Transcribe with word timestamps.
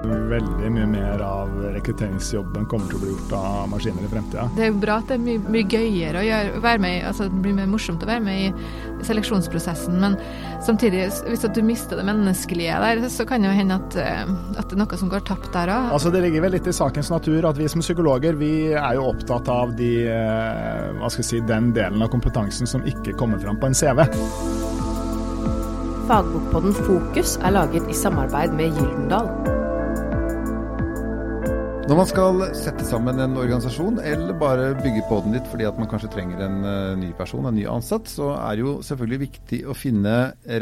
Veldig 0.00 0.70
mye 0.72 0.86
mer 0.88 1.20
av 1.20 1.50
rekrutteringsjobben 1.74 2.64
kommer 2.70 2.88
til 2.88 2.96
å 2.96 3.00
bli 3.02 3.10
gjort 3.12 3.32
av 3.36 3.66
maskiner 3.68 4.06
i 4.06 4.08
fremtida. 4.08 4.46
Det 4.56 4.64
er 4.64 4.70
jo 4.70 4.78
bra 4.80 4.96
at 5.02 5.10
det 5.10 5.18
er 5.18 5.24
mye, 5.26 5.42
mye 5.52 5.66
gøyere 5.68 6.22
å 6.22 6.24
gjøre, 6.24 6.62
være 6.64 6.82
med 6.84 6.94
i, 6.94 7.02
altså 7.10 7.26
det 7.28 7.42
blir 7.44 7.56
mer 7.58 7.68
morsomt 7.68 8.06
å 8.06 8.08
være 8.08 8.24
med 8.24 8.46
i 8.46 9.04
seleksjonsprosessen, 9.04 9.98
men 10.00 10.16
samtidig, 10.64 11.04
hvis 11.28 11.44
du 11.44 11.60
mister 11.66 12.00
det 12.00 12.06
menneskelige 12.08 12.80
der, 12.80 13.02
så 13.12 13.28
kan 13.28 13.44
det 13.44 13.50
jo 13.50 13.58
hende 13.60 13.76
at, 13.76 13.98
eh, 14.00 14.32
at 14.56 14.72
det 14.72 14.78
er 14.78 14.82
noe 14.82 15.00
som 15.02 15.12
går 15.12 15.24
tapt 15.28 15.52
der 15.52 15.74
òg. 15.74 15.92
Altså, 15.98 16.14
det 16.14 16.24
ligger 16.24 16.46
vel 16.46 16.56
litt 16.56 16.72
i 16.72 16.76
sakens 16.76 17.12
natur 17.12 17.50
at 17.50 17.60
vi 17.60 17.68
som 17.68 17.84
psykologer 17.84 18.40
vi 18.40 18.52
er 18.72 18.96
jo 18.96 19.06
opptatt 19.12 19.52
av 19.52 19.76
de, 19.76 19.92
eh, 20.08 20.90
hva 20.96 21.12
skal 21.12 21.26
jeg 21.26 21.30
si, 21.34 21.44
den 21.44 21.72
delen 21.76 22.00
av 22.00 22.12
kompetansen 22.12 22.68
som 22.68 22.84
ikke 22.88 23.16
kommer 23.20 23.40
fram 23.42 23.60
på 23.60 23.68
en 23.68 23.76
CV. 23.76 24.06
Fagbokpodden 26.08 26.74
Fokus 26.88 27.36
er 27.44 27.54
laget 27.54 27.86
i 27.86 27.94
samarbeid 27.94 28.56
med 28.56 28.72
Gyldendal. 28.74 29.59
Når 31.90 31.98
man 31.98 32.06
skal 32.06 32.42
sette 32.54 32.84
sammen 32.86 33.18
en 33.18 33.32
organisasjon, 33.34 33.96
eller 34.06 34.36
bare 34.38 34.68
bygge 34.78 35.00
på 35.08 35.16
den 35.24 35.32
litt 35.34 35.48
fordi 35.50 35.64
at 35.66 35.78
man 35.80 35.88
kanskje 35.90 36.12
trenger 36.12 36.44
en 36.44 36.60
uh, 36.62 36.92
ny 36.94 37.08
person, 37.18 37.48
en 37.48 37.56
ny 37.58 37.64
ansatt, 37.66 38.06
så 38.06 38.28
er 38.36 38.54
det 38.54 38.62
jo 38.62 38.74
selvfølgelig 38.86 39.18
viktig 39.24 39.58
å 39.66 39.74
finne 39.74 40.12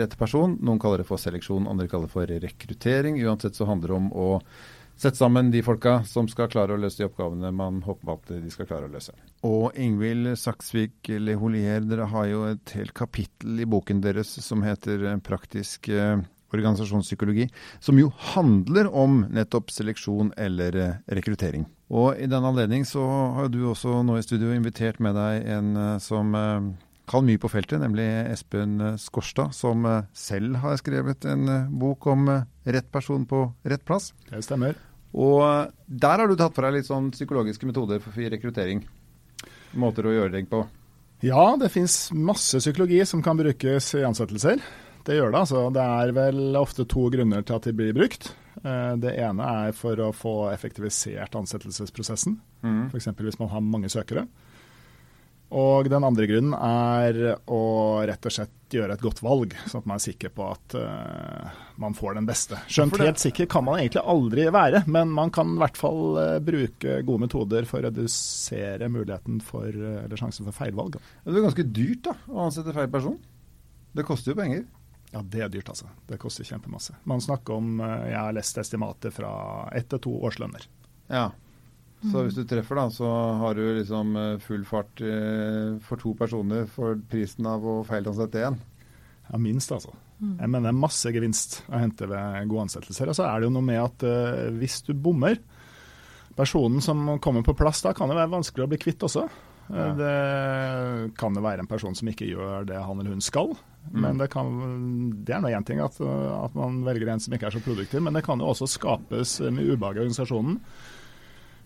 rett 0.00 0.16
person. 0.16 0.54
Noen 0.64 0.80
kaller 0.80 1.02
det 1.02 1.06
for 1.10 1.20
seleksjon, 1.20 1.68
andre 1.68 1.84
kaller 1.92 2.08
det 2.08 2.14
for 2.14 2.32
rekruttering. 2.46 3.20
Uansett 3.28 3.60
så 3.60 3.68
handler 3.68 3.92
det 3.92 3.98
om 3.98 4.08
å 4.08 4.30
sette 4.96 5.20
sammen 5.20 5.52
de 5.52 5.60
folka 5.66 5.98
som 6.08 6.32
skal 6.32 6.48
klare 6.48 6.78
å 6.78 6.80
løse 6.80 7.02
de 7.02 7.10
oppgavene 7.10 7.52
man 7.60 7.84
håper 7.84 8.14
at 8.14 8.32
de 8.32 8.54
skal 8.54 8.70
klare 8.72 8.88
å 8.88 8.94
løse. 8.96 9.12
Og 9.44 9.76
Ingvild 9.76 10.32
Saksvik 10.40 11.12
Leholier, 11.12 11.84
dere 11.84 12.08
har 12.08 12.32
jo 12.32 12.46
et 12.54 12.72
helt 12.78 12.96
kapittel 12.96 13.60
i 13.60 13.68
boken 13.68 14.00
deres 14.00 14.32
som 14.48 14.64
heter 14.64 15.10
Praktisk 15.28 15.92
uh, 15.92 16.24
organisasjonspsykologi, 16.54 17.48
som 17.80 17.98
jo 18.00 18.10
handler 18.32 18.88
om 18.94 19.22
nettopp 19.32 19.72
seleksjon 19.72 20.32
eller 20.36 20.76
eh, 20.76 20.98
rekruttering. 21.18 21.66
Og 21.88 22.18
I 22.20 22.28
den 22.28 22.44
anledning 22.44 22.84
så 22.88 23.04
har 23.36 23.48
du 23.52 23.62
også 23.68 24.02
nå 24.04 24.18
i 24.18 24.24
studio 24.26 24.52
invitert 24.54 25.00
med 25.04 25.16
deg 25.18 25.48
en 25.56 25.72
eh, 25.76 25.94
som 26.04 26.34
eh, 26.36 26.68
kan 27.08 27.24
mye 27.24 27.40
på 27.40 27.48
feltet, 27.48 27.80
nemlig 27.80 28.04
Espen 28.28 28.76
Skorstad, 29.00 29.54
som 29.56 29.86
selv 30.12 30.58
har 30.60 30.76
skrevet 30.76 31.24
en 31.24 31.48
bok 31.80 32.04
om 32.12 32.26
rett 32.68 32.90
person 32.92 33.24
på 33.24 33.46
rett 33.64 33.84
plass. 33.88 34.10
Det 34.28 34.42
stemmer. 34.44 34.76
Og 35.16 35.72
der 35.88 36.20
har 36.20 36.28
du 36.28 36.36
tatt 36.36 36.52
for 36.52 36.68
deg 36.68 36.76
litt 36.76 36.90
sånn 36.90 37.08
psykologiske 37.14 37.64
metoder 37.64 38.04
for 38.04 38.12
rekruttering. 38.12 38.84
Måter 39.80 40.04
å 40.04 40.12
gjøre 40.12 40.34
deg 40.36 40.50
på. 40.52 40.66
Ja, 41.24 41.56
det 41.56 41.72
fins 41.72 42.10
masse 42.12 42.60
psykologi 42.60 43.00
som 43.08 43.24
kan 43.24 43.40
brukes 43.40 43.88
i 43.96 44.04
ansettelser. 44.04 44.60
Det 45.08 45.16
gjør 45.16 45.32
det. 45.32 45.40
altså. 45.40 45.62
Det 45.72 45.86
er 46.02 46.12
vel 46.16 46.58
ofte 46.60 46.84
to 46.88 47.06
grunner 47.12 47.46
til 47.46 47.56
at 47.56 47.70
de 47.70 47.72
blir 47.76 47.96
brukt. 47.96 48.28
Eh, 48.60 48.92
det 49.00 49.14
ene 49.22 49.54
er 49.64 49.76
for 49.76 49.96
å 50.04 50.10
få 50.12 50.34
effektivisert 50.52 51.38
ansettelsesprosessen, 51.38 52.36
mm. 52.60 52.84
f.eks. 52.92 53.08
hvis 53.16 53.40
man 53.40 53.50
har 53.54 53.64
mange 53.64 53.90
søkere. 53.92 54.26
Og 55.48 55.88
den 55.88 56.04
andre 56.04 56.26
grunnen 56.28 56.52
er 56.52 57.38
å 57.48 57.60
rett 58.04 58.26
og 58.28 58.34
slett 58.34 58.74
gjøre 58.76 58.98
et 58.98 59.00
godt 59.00 59.22
valg, 59.24 59.54
sånn 59.64 59.80
at 59.80 59.86
man 59.88 59.96
er 59.96 60.04
sikker 60.04 60.32
på 60.36 60.44
at 60.44 60.74
uh, 60.76 61.54
man 61.80 61.96
får 61.96 62.18
den 62.18 62.28
beste. 62.28 62.58
Skjønt 62.68 62.98
helt 63.00 63.22
sikker 63.22 63.48
kan 63.48 63.64
man 63.64 63.80
egentlig 63.80 64.02
aldri 64.12 64.44
være, 64.52 64.82
men 64.92 65.08
man 65.16 65.32
kan 65.32 65.54
i 65.54 65.62
hvert 65.62 65.80
fall 65.80 66.18
uh, 66.20 66.34
bruke 66.44 66.98
gode 67.00 67.24
metoder 67.24 67.64
for 67.70 67.80
å 67.80 67.88
redusere 67.88 68.90
muligheten 68.92 69.40
for, 69.40 69.72
uh, 69.72 70.02
eller 70.02 70.20
sjansen 70.20 70.44
for 70.50 70.58
feilvalg. 70.58 71.00
Det 71.24 71.32
er 71.32 71.48
ganske 71.48 71.68
dyrt 71.80 72.04
da, 72.10 72.18
å 72.28 72.44
ansette 72.50 72.76
feil 72.76 72.92
person. 72.92 73.16
Det 73.96 74.04
koster 74.04 74.34
jo 74.34 74.42
penger. 74.42 74.68
Ja, 75.12 75.22
det 75.24 75.40
er 75.40 75.52
dyrt, 75.52 75.68
altså. 75.72 75.88
Det 76.08 76.18
koster 76.20 76.44
kjempemasse. 76.44 76.96
Man 77.08 77.22
snakker 77.24 77.56
om 77.56 77.80
eh, 77.80 78.10
Jeg 78.10 78.18
har 78.20 78.34
lest 78.36 78.58
estimatet 78.60 79.14
fra 79.16 79.30
ett 79.76 79.88
til 79.92 80.02
to 80.04 80.14
årslønner. 80.28 80.66
Ja. 81.08 81.30
Så 81.98 82.22
hvis 82.22 82.36
du 82.36 82.44
treffer, 82.46 82.78
da, 82.78 82.84
så 82.94 83.08
har 83.40 83.56
du 83.58 83.62
liksom 83.80 84.12
eh, 84.20 84.34
full 84.44 84.66
fart 84.68 85.00
eh, 85.02 85.78
for 85.82 85.98
to 85.98 86.12
personer 86.18 86.68
for 86.70 87.00
prisen 87.10 87.48
av 87.48 87.64
å 87.66 87.80
feilansette 87.88 88.44
én? 88.50 88.58
Ja, 89.28 89.40
minst, 89.40 89.72
altså. 89.74 89.96
Mm. 90.18 90.36
Jeg 90.36 90.50
mener 90.52 90.68
det 90.68 90.74
er 90.74 90.82
masse 90.84 91.14
gevinst 91.14 91.60
å 91.68 91.80
hente 91.80 92.06
ved 92.10 92.50
gode 92.50 92.68
ansettelser. 92.68 93.10
Og 93.10 93.18
så 93.18 93.26
er 93.26 93.40
det 93.40 93.48
jo 93.48 93.54
noe 93.56 93.66
med 93.66 93.80
at 93.82 94.06
hvis 94.56 94.80
du 94.86 94.94
bommer 94.94 95.40
Personen 96.38 96.78
som 96.78 97.16
kommer 97.18 97.42
på 97.42 97.50
plass 97.58 97.80
da, 97.82 97.90
kan 97.98 98.06
det 98.06 98.14
være 98.14 98.30
vanskelig 98.30 98.62
å 98.62 98.70
bli 98.70 98.78
kvitt 98.78 99.02
også. 99.02 99.24
Ja. 99.68 99.88
Det 99.98 101.16
kan 101.20 101.36
jo 101.36 101.44
være 101.44 101.64
en 101.64 101.70
person 101.70 101.96
som 101.96 102.08
ikke 102.08 102.28
gjør 102.30 102.68
det 102.68 102.78
han 102.80 103.00
eller 103.00 103.16
hun 103.16 103.24
skal. 103.24 103.52
Mm. 103.88 104.00
Men 104.04 104.20
det, 104.20 104.28
kan, 104.32 104.52
det 105.24 105.34
er 105.34 105.42
nå 105.44 105.52
én 105.52 105.66
ting 105.66 105.80
at, 105.84 105.96
at, 106.00 106.54
man 106.56 106.82
velger 106.86 107.08
en 107.12 107.22
som 107.24 107.34
ikke 107.36 107.48
er 107.48 107.56
så 107.56 107.64
produktiv, 107.64 108.02
men 108.04 108.16
det 108.16 108.24
kan 108.26 108.40
jo 108.40 108.50
også 108.52 108.68
skapes 108.68 109.38
med 109.44 109.74
ubehag 109.74 110.00
i 110.00 110.04
organisasjonen. 110.04 110.60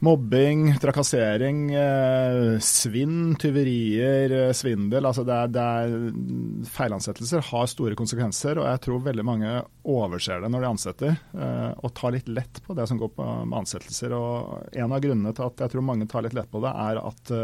Mobbing, 0.02 0.78
trakassering, 0.82 1.74
eh, 1.74 2.58
svinn, 2.58 3.36
tyverier, 3.38 4.32
eh, 4.48 4.52
svindel. 4.52 5.06
altså 5.06 5.22
det 5.22 5.36
er, 5.36 5.52
det 5.54 5.62
er, 5.62 6.66
Feilansettelser 6.66 7.44
har 7.46 7.68
store 7.70 7.94
konsekvenser, 7.94 8.58
og 8.58 8.66
jeg 8.66 8.80
tror 8.82 9.04
veldig 9.04 9.24
mange 9.28 9.52
overser 9.86 10.42
det 10.42 10.50
når 10.50 10.66
de 10.66 10.70
ansetter. 10.72 11.14
Eh, 11.38 11.70
og 11.78 11.94
tar 11.94 12.16
litt 12.16 12.26
lett 12.26 12.58
på 12.66 12.74
det 12.74 12.88
som 12.90 12.98
går 12.98 13.14
på 13.14 13.28
med 13.46 13.60
ansettelser. 13.62 14.10
og 14.18 14.74
En 14.74 14.90
av 14.90 15.06
grunnene 15.06 15.36
til 15.38 15.46
at 15.46 15.62
jeg 15.62 15.76
tror 15.76 15.86
mange 15.86 16.10
tar 16.10 16.26
litt 16.26 16.34
lett 16.34 16.50
på 16.50 16.66
det, 16.66 16.74
er 16.74 16.98
at 16.98 17.36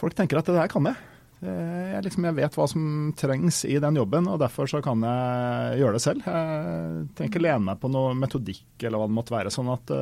folk 0.00 0.16
tenker 0.16 0.40
at 0.40 0.48
det 0.48 0.56
der 0.56 0.72
kan 0.72 0.88
jeg. 0.88 0.96
Jeg, 1.44 2.02
liksom, 2.08 2.24
jeg, 2.24 2.40
vet 2.40 2.56
hva 2.56 2.64
som 2.72 2.84
trengs 3.14 3.66
i 3.68 3.76
den 3.78 4.00
jobben, 4.00 4.32
og 4.32 4.40
derfor 4.40 4.66
så 4.66 4.80
kan 4.82 5.04
jeg 5.04 5.82
gjøre 5.84 5.98
det 5.98 6.06
selv. 6.08 6.24
Jeg 6.24 7.08
trenger 7.12 7.34
ikke 7.36 7.44
lene 7.44 7.66
meg 7.68 7.82
på 7.82 7.92
noe 7.92 8.16
metodikk 8.16 8.80
eller 8.80 8.96
hva 8.96 9.10
det 9.10 9.18
måtte 9.20 9.36
være. 9.36 9.52
sånn 9.52 9.76
at 9.76 9.92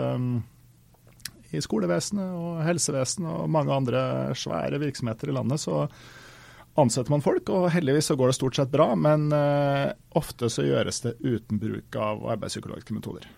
i 1.55 1.63
skolevesenet 1.63 2.37
og 2.37 2.63
helsevesenet 2.67 3.31
og 3.31 3.51
mange 3.53 3.75
andre 3.75 4.01
svære 4.39 4.81
virksomheter 4.83 5.31
i 5.31 5.37
landet 5.37 5.63
så 5.63 5.85
ansetter 6.81 7.13
man 7.13 7.25
folk, 7.25 7.49
og 7.53 7.71
heldigvis 7.73 8.11
så 8.11 8.17
går 8.19 8.31
det 8.31 8.37
stort 8.37 8.59
sett 8.59 8.73
bra. 8.73 8.91
Men 8.99 9.31
uh, 9.33 9.93
ofte 10.19 10.51
så 10.53 10.65
gjøres 10.67 11.03
det 11.07 11.17
uten 11.25 11.61
bruk 11.63 11.97
av 12.01 12.25
arbeidspsykologiske 12.37 12.97
metoder. 12.97 13.29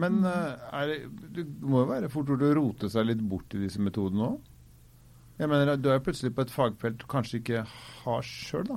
Men 0.00 0.20
uh, 0.26 0.56
er, 0.74 1.06
det 1.34 1.46
må 1.62 1.84
jo 1.84 1.92
være 1.92 2.10
fort 2.12 2.32
å 2.34 2.54
rote 2.58 2.90
seg 2.92 3.08
litt 3.08 3.22
bort 3.24 3.56
i 3.56 3.62
disse 3.62 3.82
metodene 3.82 4.32
òg? 4.32 4.50
Jeg 5.38 5.50
mener, 5.50 5.76
Du 5.80 5.88
er 5.90 6.02
plutselig 6.02 6.34
på 6.34 6.44
et 6.44 6.52
fagfelt 6.52 7.00
du 7.00 7.08
kanskje 7.10 7.40
ikke 7.40 7.64
har 8.04 8.26
sjøl, 8.26 8.68
da. 8.68 8.76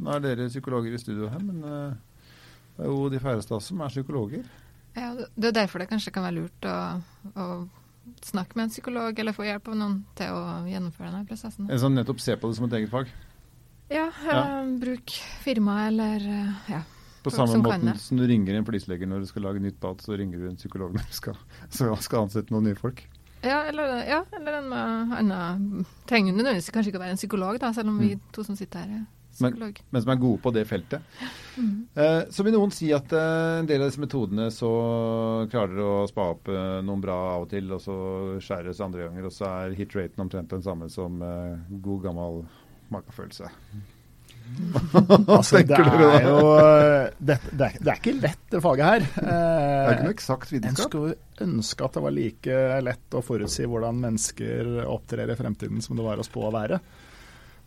Nå 0.00 0.12
er 0.16 0.24
dere 0.24 0.48
psykologer 0.50 0.96
i 0.96 1.00
studio 1.00 1.30
her, 1.32 1.40
men 1.44 1.62
uh, 1.64 2.26
det 2.76 2.84
er 2.84 2.90
jo 2.90 3.08
de 3.12 3.22
færreste 3.22 3.54
av 3.54 3.60
oss 3.60 3.70
som 3.70 3.80
er 3.84 3.92
psykologer. 3.92 4.44
Ja, 4.96 5.12
Det 5.14 5.50
er 5.52 5.58
derfor 5.62 5.82
det 5.82 5.90
kanskje 5.90 6.12
kan 6.14 6.26
være 6.26 6.40
lurt 6.40 6.66
å, 6.66 6.76
å 7.34 7.46
snakke 8.26 8.56
med 8.56 8.68
en 8.68 8.72
psykolog, 8.72 9.18
eller 9.18 9.36
få 9.36 9.46
hjelp 9.46 9.68
av 9.70 9.76
noen 9.78 9.98
til 10.18 10.34
å 10.34 10.44
gjennomføre 10.68 11.10
denne 11.10 11.26
prosessen. 11.28 11.68
En 11.70 11.82
som 11.82 11.94
nettopp 11.94 12.22
ser 12.22 12.40
på 12.40 12.50
det 12.50 12.58
som 12.58 12.66
et 12.66 12.78
eget 12.80 12.92
fag? 12.92 13.12
Ja, 13.90 14.08
ja. 14.26 14.40
Uh, 14.62 14.72
bruk 14.80 15.14
firma 15.44 15.84
eller 15.88 16.22
uh, 16.22 16.66
ja. 16.70 16.82
På 17.24 17.32
samme 17.34 17.58
måte 17.60 17.98
som 18.00 18.16
du 18.16 18.24
ringer 18.26 18.56
en 18.56 18.64
flislegger 18.64 19.08
når 19.10 19.24
du 19.24 19.28
skal 19.28 19.44
lage 19.44 19.60
nytt 19.60 19.80
bad, 19.82 20.00
så 20.00 20.16
ringer 20.16 20.40
du 20.40 20.46
en 20.48 20.56
psykolog 20.56 20.94
når 20.96 21.08
du 21.10 21.16
skal, 21.16 21.40
skal 22.06 22.22
ansette 22.22 22.54
noen 22.54 22.70
nye 22.70 22.78
folk? 22.78 23.02
Ja, 23.40 23.62
eller, 23.68 24.02
ja, 24.04 24.20
eller 24.36 24.58
en 24.58 24.72
annen 24.76 25.86
Trenger 26.08 26.34
nødvendigvis 26.36 26.68
kanskje 26.74 26.92
ikke 26.92 27.00
å 27.00 27.04
være 27.06 27.16
en 27.16 27.20
psykolog, 27.20 27.56
da, 27.60 27.72
selv 27.76 27.92
om 27.92 27.96
vi 28.00 28.14
mm. 28.16 28.26
to 28.36 28.44
som 28.44 28.56
sitter 28.58 28.84
her 28.84 29.00
er. 29.00 29.06
Men, 29.44 29.74
men 29.90 30.02
som 30.04 30.12
er 30.12 30.20
gode 30.20 30.42
på 30.44 30.52
det 30.54 30.64
feltet. 30.68 31.20
Mm. 31.56 31.74
Eh, 31.94 32.22
så 32.32 32.46
vil 32.46 32.56
noen 32.56 32.72
si 32.74 32.90
at 32.96 33.12
eh, 33.16 33.60
en 33.60 33.68
del 33.68 33.82
av 33.82 33.90
disse 33.90 34.02
metodene 34.02 34.48
så 34.54 34.70
klarer 35.52 35.76
dere 35.76 35.92
å 36.02 36.08
spa 36.10 36.30
opp 36.34 36.50
eh, 36.52 36.80
noen 36.86 37.04
bra 37.04 37.18
av 37.36 37.46
og 37.46 37.52
til, 37.52 37.70
og 37.76 37.82
så 37.84 37.96
skjæres 38.42 38.82
andre 38.84 39.06
ganger, 39.08 39.28
og 39.28 39.34
så 39.34 39.48
er 39.50 39.78
hit-raten 39.78 40.26
omtrent 40.26 40.52
den 40.52 40.66
samme 40.66 40.90
som 40.92 41.22
eh, 41.24 41.80
god 41.84 42.04
gammel 42.08 42.44
magefølelse. 42.90 43.50
altså, 45.30 45.60
det 45.62 45.76
er 45.76 46.24
jo 46.26 46.38
det, 47.18 47.36
det, 47.52 47.66
er, 47.66 47.76
det, 47.78 47.90
er, 47.92 47.98
ikke 47.98 48.14
lett, 48.18 48.40
det 48.50 48.62
faget 48.64 48.88
her. 48.88 49.04
det 49.20 49.36
er 49.36 49.92
ikke 49.92 50.08
noe 50.08 50.16
eksakt 50.16 50.54
vitenskap. 50.54 50.80
En 50.80 50.90
skulle 50.90 51.46
ønske 51.46 51.86
at 51.86 51.96
det 51.96 52.02
var 52.04 52.16
like 52.16 52.64
lett 52.84 53.16
å 53.16 53.22
forutsi 53.24 53.68
hvordan 53.70 54.02
mennesker 54.02 54.72
opptrer 54.86 55.30
i 55.30 55.38
fremtiden 55.38 55.84
som 55.84 55.98
det 55.98 56.06
var 56.06 56.20
å 56.20 56.26
spå 56.26 56.48
å 56.48 56.54
være. 56.54 56.80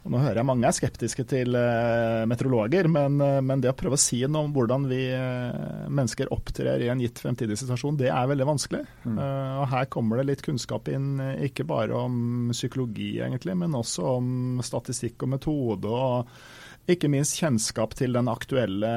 Nå 0.04 0.20
hører 0.20 0.42
jeg 0.42 0.48
mange 0.48 0.68
er 0.68 0.76
skeptiske 0.76 1.24
til 1.32 1.56
uh, 1.56 2.24
meteorologer, 2.28 2.90
men, 2.92 3.22
uh, 3.24 3.40
men, 3.40 3.62
det 3.64 3.72
å 3.72 3.78
prøve 3.78 3.96
å 3.96 4.02
si 4.02 4.20
noe 4.28 4.50
om 4.50 4.56
hvordan 4.56 4.88
vi 4.90 5.06
uh, 5.16 5.86
mennesker 5.88 6.32
opptrer 6.36 6.84
i 6.84 6.90
en 6.92 7.00
gitt 7.04 7.22
fremtidig 7.24 7.56
situasjon, 7.62 8.02
det 8.02 8.10
er 8.12 8.28
veldig 8.28 8.50
vanskelig. 8.50 8.84
Mm. 9.08 9.22
og 9.62 9.70
Her 9.72 9.88
kommer 9.94 10.20
det 10.20 10.28
litt 10.28 10.44
kunnskap 10.44 10.92
inn, 10.92 11.16
ikke 11.48 11.68
bare 11.70 11.96
om 11.96 12.52
psykologi 12.52 13.16
egentlig, 13.24 13.56
men 13.60 13.80
også 13.80 14.18
om 14.18 14.60
statistikk 14.66 15.24
og 15.24 15.34
metode. 15.38 15.88
og 15.88 16.28
ikke 16.84 17.08
minst 17.08 17.38
kjennskap 17.40 17.94
til 17.96 18.12
den 18.12 18.28
aktuelle 18.28 18.90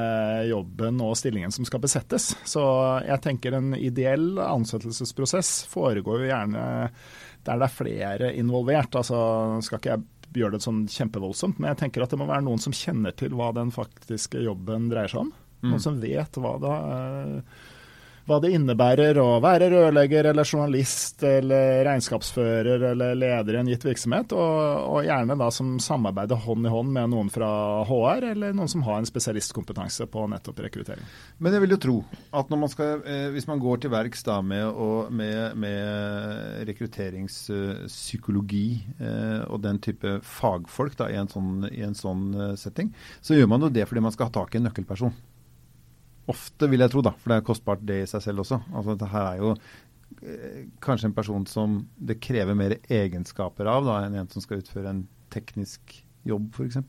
jobben 0.48 0.98
og 1.06 1.14
stillingen 1.18 1.54
som 1.54 1.66
skal 1.68 1.84
besettes. 1.84 2.32
Så 2.42 2.64
jeg 3.06 3.22
tenker 3.22 3.54
en 3.54 3.76
ideell 3.78 4.40
ansettelsesprosess 4.42 5.60
foregår 5.70 6.24
jo 6.24 6.32
gjerne 6.32 6.64
der 7.46 7.60
det 7.60 7.68
er 7.68 7.76
flere 7.76 8.32
involvert. 8.34 8.98
Altså 8.98 9.20
skal 9.62 9.78
ikke 9.78 9.92
jeg 9.92 10.04
gjøre 10.36 10.56
det 10.56 10.64
sånn 10.64 10.84
kjempevoldsomt, 10.90 11.58
men 11.58 11.72
jeg 11.72 11.80
tenker 11.84 12.04
at 12.04 12.12
det 12.12 12.20
må 12.20 12.28
være 12.28 12.44
noen 12.46 12.62
som 12.62 12.74
kjenner 12.76 13.14
til 13.16 13.34
hva 13.36 13.52
den 13.56 13.72
faktiske 13.74 14.42
jobben 14.44 14.90
dreier 14.92 15.12
seg 15.12 15.24
om. 15.26 15.32
Mm. 15.62 15.70
Noen 15.72 15.82
som 15.82 15.98
vet 16.02 16.38
hva 16.40 16.54
det, 16.62 16.76
hva 18.26 18.40
det 18.43 18.50
innebærer 18.56 19.19
å 19.23 19.38
være 19.43 19.69
rørlegger 19.70 20.25
eller 20.32 20.44
journalist 20.44 21.23
eller 21.26 21.84
regnskapsfører 21.87 22.82
eller 22.90 23.14
leder 23.14 23.55
i 23.55 23.58
en 23.61 23.69
gitt 23.70 23.84
virksomhet, 23.87 24.32
og, 24.34 24.56
og, 24.90 25.05
gjerne 25.06 25.37
da 25.38 25.46
som 25.55 25.78
samarbeider 25.82 26.37
hånd 26.43 26.67
i 26.67 26.70
hånd 26.73 26.90
med 26.96 27.11
noen 27.12 27.31
fra 27.31 27.50
HR 27.87 28.23
eller 28.32 28.50
noen 28.56 28.70
som 28.73 28.82
har 28.87 28.99
en 28.99 29.06
spesialistkompetanse 29.06 30.06
på 30.11 30.20
nettopp 30.32 30.58
rekruttering. 30.67 31.06
Men 31.38 31.52
jeg 31.55 31.62
vil 31.62 31.75
jo 31.76 31.84
tro 31.87 31.96
at 32.40 32.46
man 32.50 32.70
skal, 32.73 32.90
eh, 33.06 33.28
hvis 33.34 33.49
man 33.50 33.62
går 33.62 33.76
til 33.84 33.90
verks 33.94 34.20
da 34.26 34.37
med, 34.43 34.64
med, 35.14 35.38
med 35.62 35.81
rekrutteringspsykologi 36.73 38.69
eh, 38.99 39.43
og 39.46 39.62
den 39.62 39.78
type 39.84 40.19
fagfolk 40.26 40.94
da, 40.99 41.06
i, 41.12 41.17
en 41.20 41.31
sånn, 41.31 41.70
i 41.70 41.82
en 41.87 41.94
sånn 41.94 42.34
eh, 42.34 42.58
setting, 42.58 42.90
så 43.23 43.34
gjør 43.38 43.49
man 43.55 43.62
jo 43.69 43.70
det 43.70 43.87
fordi 43.87 44.02
man 44.02 44.14
skal 44.17 44.26
ha 44.31 44.34
tak 44.40 44.50
i 44.55 44.58
en 44.58 44.67
nøkkelperson. 44.67 45.14
Ofte, 46.32 46.69
vil 46.70 46.82
jeg 46.82 46.93
tro, 46.93 47.02
da, 47.06 47.12
for 47.14 47.32
det 47.32 47.40
er 47.40 47.46
kostbart 47.46 47.84
det 47.87 48.00
i 48.02 48.08
seg 48.11 48.25
selv 48.25 48.43
også. 48.43 48.61
Altså, 48.73 48.94
Dette 48.94 49.11
her 49.12 49.28
er 49.28 49.43
jo 49.43 49.52
eh, 49.55 50.62
kanskje 50.82 51.11
en 51.11 51.19
person 51.19 51.44
som 51.50 51.76
det 51.96 52.19
krever 52.23 52.58
mer 52.58 52.78
egenskaper 52.82 53.70
av 53.70 53.87
da, 53.87 54.00
enn 54.06 54.19
en 54.23 54.32
som 54.32 54.44
skal 54.44 54.62
utføre 54.62 54.90
en 54.90 55.05
teknisk 55.34 56.00
jobb, 56.26 56.50
f.eks. 56.56 56.81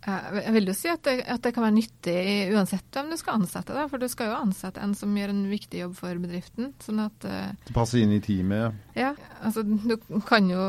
Jeg 0.00 0.52
vil 0.54 0.70
jo 0.70 0.72
si 0.72 0.88
at 0.88 1.02
det, 1.04 1.18
at 1.28 1.42
det, 1.44 1.52
kan 1.52 1.66
være 1.66 1.76
nyttig 1.76 2.20
uansett 2.54 2.86
hvem 2.96 3.10
du 3.12 3.18
skal 3.20 3.36
ansette. 3.36 3.74
Da, 3.76 3.84
for 3.90 4.00
du 4.00 4.08
skal 4.08 4.30
jo 4.30 4.38
ansette 4.38 4.80
en 4.80 4.94
som 4.96 5.12
gjør 5.12 5.34
en 5.34 5.42
viktig 5.50 5.82
jobb 5.82 5.98
for 5.98 6.22
bedriften. 6.22 6.70
sånn 6.80 7.02
at... 7.04 7.26
Det 7.66 7.74
passer 7.76 8.00
inn 8.00 8.14
i 8.16 8.22
teamet? 8.24 8.78
Ja. 8.96 9.12
altså 9.44 9.60
Du 9.60 9.98
kan 10.24 10.48
jo 10.48 10.62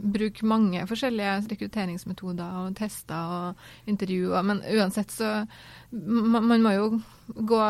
bruke 0.00 0.46
mange 0.48 0.82
forskjellige 0.88 1.36
rekrutteringsmetoder 1.52 2.58
og 2.62 2.76
tester 2.78 3.34
og 3.36 3.90
intervjuer. 3.90 4.44
Men 4.46 4.64
uansett 4.76 5.14
så 5.14 5.32
Man, 5.90 6.44
man 6.46 6.62
må 6.62 6.70
jo 6.70 6.84
gå 7.34 7.60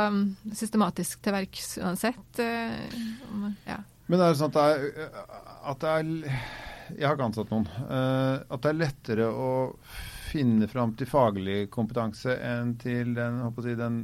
systematisk 0.53 1.23
til 1.25 1.33
verks 1.33 1.79
uansett. 1.81 2.37
Uh, 2.37 3.47
ja. 3.65 3.79
Men 4.13 4.21
er 4.21 4.35
det 4.35 4.41
sånn 4.43 4.53
at 4.53 4.59
det 4.59 4.67
er, 4.67 5.15
at 5.71 5.81
det 5.81 5.95
er 5.95 6.11
Jeg 6.99 7.07
har 7.07 7.17
ikke 7.17 7.29
ansatt 7.31 7.53
noen. 7.55 7.69
Uh, 7.87 8.43
at 8.51 8.61
det 8.61 8.73
er 8.73 8.81
lettere 8.83 9.31
å 9.31 9.51
finne 10.31 10.69
fram 10.71 10.95
til 10.99 11.09
faglig 11.11 11.65
kompetanse 11.75 12.37
enn 12.45 12.75
til 12.81 13.15
den, 13.17 13.41
si, 13.63 13.75
den, 13.79 14.01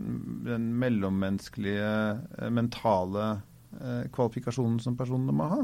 den 0.47 0.69
mellommenneskelige, 0.81 1.91
eh, 2.39 2.51
mentale 2.51 3.27
eh, 3.79 4.07
kvalifikasjonen 4.15 4.81
som 4.83 4.97
personene 4.99 5.35
må 5.37 5.51
ha? 5.53 5.61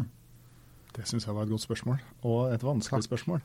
Det 0.93 1.09
syns 1.09 1.27
jeg 1.27 1.35
var 1.35 1.47
et 1.47 1.53
godt 1.55 1.65
spørsmål, 1.65 2.01
og 2.29 2.53
et 2.53 2.65
vanskelig 2.65 3.07
spørsmål. 3.09 3.43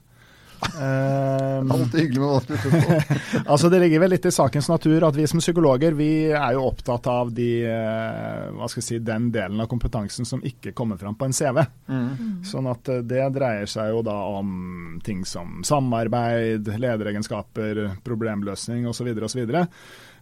Um, 0.57 1.71
Alltid 1.75 1.99
hyggelig 1.99 2.19
med 2.19 2.29
vanskelig 2.29 2.59
spørsmål. 2.63 3.43
altså 3.45 3.69
Det 3.69 3.79
ligger 3.79 4.01
vel 4.01 4.11
litt 4.15 4.25
i 4.25 4.31
sakens 4.33 4.69
natur 4.71 5.05
at 5.05 5.17
vi 5.17 5.27
som 5.29 5.41
psykologer 5.41 5.93
vi 5.97 6.09
er 6.31 6.55
jo 6.55 6.63
opptatt 6.65 7.09
av 7.11 7.31
de, 7.35 7.49
eh, 7.69 8.47
hva 8.57 8.69
skal 8.69 8.81
jeg 8.81 8.87
si, 8.87 8.99
den 9.05 9.29
delen 9.33 9.61
av 9.61 9.69
kompetansen 9.69 10.25
som 10.25 10.41
ikke 10.45 10.73
kommer 10.77 10.97
fram 10.97 11.15
på 11.17 11.27
en 11.27 11.35
CV. 11.37 11.61
Mm. 11.87 12.09
Sånn 12.47 12.69
at 12.71 12.89
eh, 12.93 13.03
det 13.05 13.23
dreier 13.37 13.69
seg 13.69 13.93
jo 13.93 14.03
da 14.07 14.17
om 14.39 14.99
ting 15.05 15.23
som 15.29 15.61
samarbeid, 15.67 16.67
lederegenskaper, 16.81 17.83
problemløsning 18.05 18.87
osv. 18.89 19.13
osv. 19.29 19.43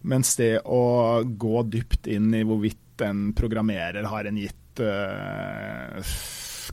Mens 0.06 0.36
det 0.38 0.58
å 0.62 1.22
gå 1.24 1.62
dypt 1.72 2.10
inn 2.12 2.34
i 2.36 2.44
hvorvidt 2.46 3.06
en 3.06 3.30
programmerer 3.36 4.06
har 4.08 4.28
en 4.28 4.38
gitt 4.40 4.80
uh, 4.80 6.00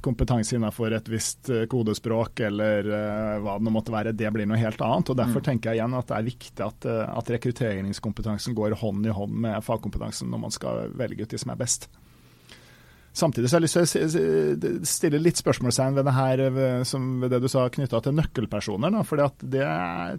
kompetanse 0.02 0.56
innenfor 0.56 0.94
et 0.96 1.10
visst 1.12 1.50
eh, 1.54 1.66
kodespråk 1.70 2.44
eller 2.48 2.88
uh, 2.90 3.42
hva 3.44 3.58
det 3.60 3.74
måtte 3.74 3.94
være, 3.94 4.16
det 4.18 4.32
blir 4.34 4.48
noe 4.50 4.60
helt 4.62 4.82
annet. 4.82 5.12
og 5.14 5.20
Derfor 5.20 5.44
mm. 5.44 5.48
tenker 5.50 5.72
jeg 5.72 5.82
igjen 5.82 5.98
at 6.00 6.10
det 6.10 6.18
er 6.18 6.30
viktig 6.30 6.66
at, 6.66 6.88
uh, 6.90 7.04
at 7.18 7.34
rekrutteringskompetansen 7.36 8.58
går 8.58 8.78
hånd 8.82 9.06
i 9.10 9.14
hånd 9.14 9.36
med 9.46 9.60
fagkompetansen 9.66 10.32
når 10.34 10.44
man 10.46 10.56
skal 10.56 10.96
velge 10.98 11.26
ut 11.26 11.36
de 11.36 11.42
som 11.42 11.54
er 11.54 11.60
best. 11.60 11.90
Samtidig 13.14 13.50
så 13.50 13.56
har 13.58 13.62
jeg 13.62 13.68
lyst 13.68 13.94
til 13.94 14.72
å 14.74 14.86
stille 14.90 15.20
litt 15.22 15.38
spørsmålstegn 15.38 16.00
ved 16.00 16.08
det 16.08 16.14
her, 16.16 16.42
som 16.90 17.22
ved 17.22 17.30
det 17.30 17.44
du 17.44 17.50
sa 17.52 17.68
knytta 17.70 18.00
til 18.02 18.16
nøkkelpersoner. 18.18 18.96
At 19.22 19.44
det 19.54 19.68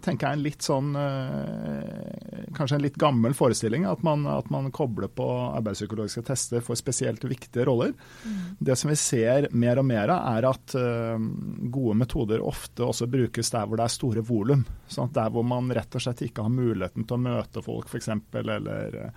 tenker 0.05 0.23
jeg 0.23 0.29
er 0.29 0.37
en 0.37 0.45
litt 0.45 0.63
sånn 0.63 0.93
eh, 0.95 2.45
Kanskje 2.55 2.77
en 2.77 2.85
litt 2.85 2.99
gammel 2.99 3.35
forestilling 3.35 3.83
at 3.89 4.03
man, 4.07 4.23
at 4.31 4.47
man 4.53 4.69
kobler 4.71 5.09
på 5.11 5.25
arbeidspsykologiske 5.57 6.23
tester 6.29 6.63
for 6.63 6.79
spesielt 6.79 7.25
viktige 7.27 7.65
roller. 7.67 7.91
Mm. 8.23 8.37
Det 8.63 8.77
som 8.79 8.93
vi 8.93 8.95
ser 8.99 9.49
mer 9.51 9.81
og 9.81 9.87
mer 9.89 10.13
av, 10.13 10.29
er 10.37 10.47
at 10.47 10.75
uh, 10.79 11.19
gode 11.73 11.97
metoder 11.99 12.43
ofte 12.45 12.85
også 12.87 13.09
brukes 13.11 13.51
der 13.51 13.67
hvor 13.67 13.81
det 13.81 13.89
er 13.89 13.95
store 13.97 14.23
volum. 14.23 14.63
Sånn 14.87 15.11
der 15.15 15.33
hvor 15.35 15.43
man 15.47 15.67
rett 15.75 15.99
og 15.99 16.05
slett 16.05 16.23
ikke 16.23 16.47
har 16.47 16.53
muligheten 16.53 17.03
til 17.03 17.17
å 17.17 17.23
møte 17.27 17.65
folk, 17.65 17.91
f.eks. 17.91 18.13
eller 18.39 19.11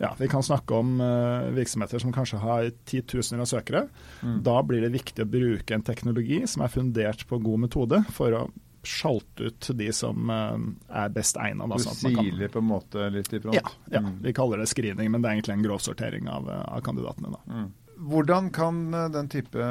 ja, 0.00 0.14
Vi 0.18 0.28
kan 0.28 0.42
snakke 0.42 0.74
om 0.74 1.00
uh, 1.00 1.50
virksomheter 1.52 2.00
som 2.00 2.12
kanskje 2.12 2.40
har 2.40 2.70
titusener 2.88 3.44
av 3.44 3.50
søkere. 3.50 3.82
Mm. 4.24 4.38
Da 4.46 4.56
blir 4.64 4.80
det 4.80 4.94
viktig 4.94 5.26
å 5.26 5.28
bruke 5.28 5.76
en 5.76 5.84
teknologi 5.84 6.40
som 6.48 6.64
er 6.64 6.72
fundert 6.72 7.26
på 7.28 7.38
god 7.44 7.66
metode, 7.66 8.00
for 8.16 8.32
å 8.32 8.46
sjalte 8.80 9.50
ut 9.50 9.68
de 9.76 9.90
som 9.92 10.32
uh, 10.32 10.56
er 11.02 11.12
best 11.12 11.36
egna. 11.36 11.68
Du 11.68 11.84
sånn 11.84 11.98
siler 12.00 12.48
på 12.48 12.62
en 12.62 12.70
måte 12.70 13.10
litt 13.12 13.28
ifra? 13.28 13.52
Ja, 13.58 13.66
ja, 13.92 14.00
mm. 14.00 14.22
vi 14.24 14.32
kaller 14.40 14.62
det 14.62 14.70
screening, 14.72 15.12
men 15.12 15.20
det 15.20 15.28
er 15.28 15.36
egentlig 15.36 15.58
en 15.58 15.68
grovsortering 15.68 16.32
av, 16.32 16.48
av 16.48 16.80
kandidatene. 16.86 17.36
da. 17.36 17.44
Mm. 17.52 17.68
Hvordan 18.00 18.48
kan 18.54 18.78
eh, 18.94 19.08
den 19.12 19.28
type 19.28 19.66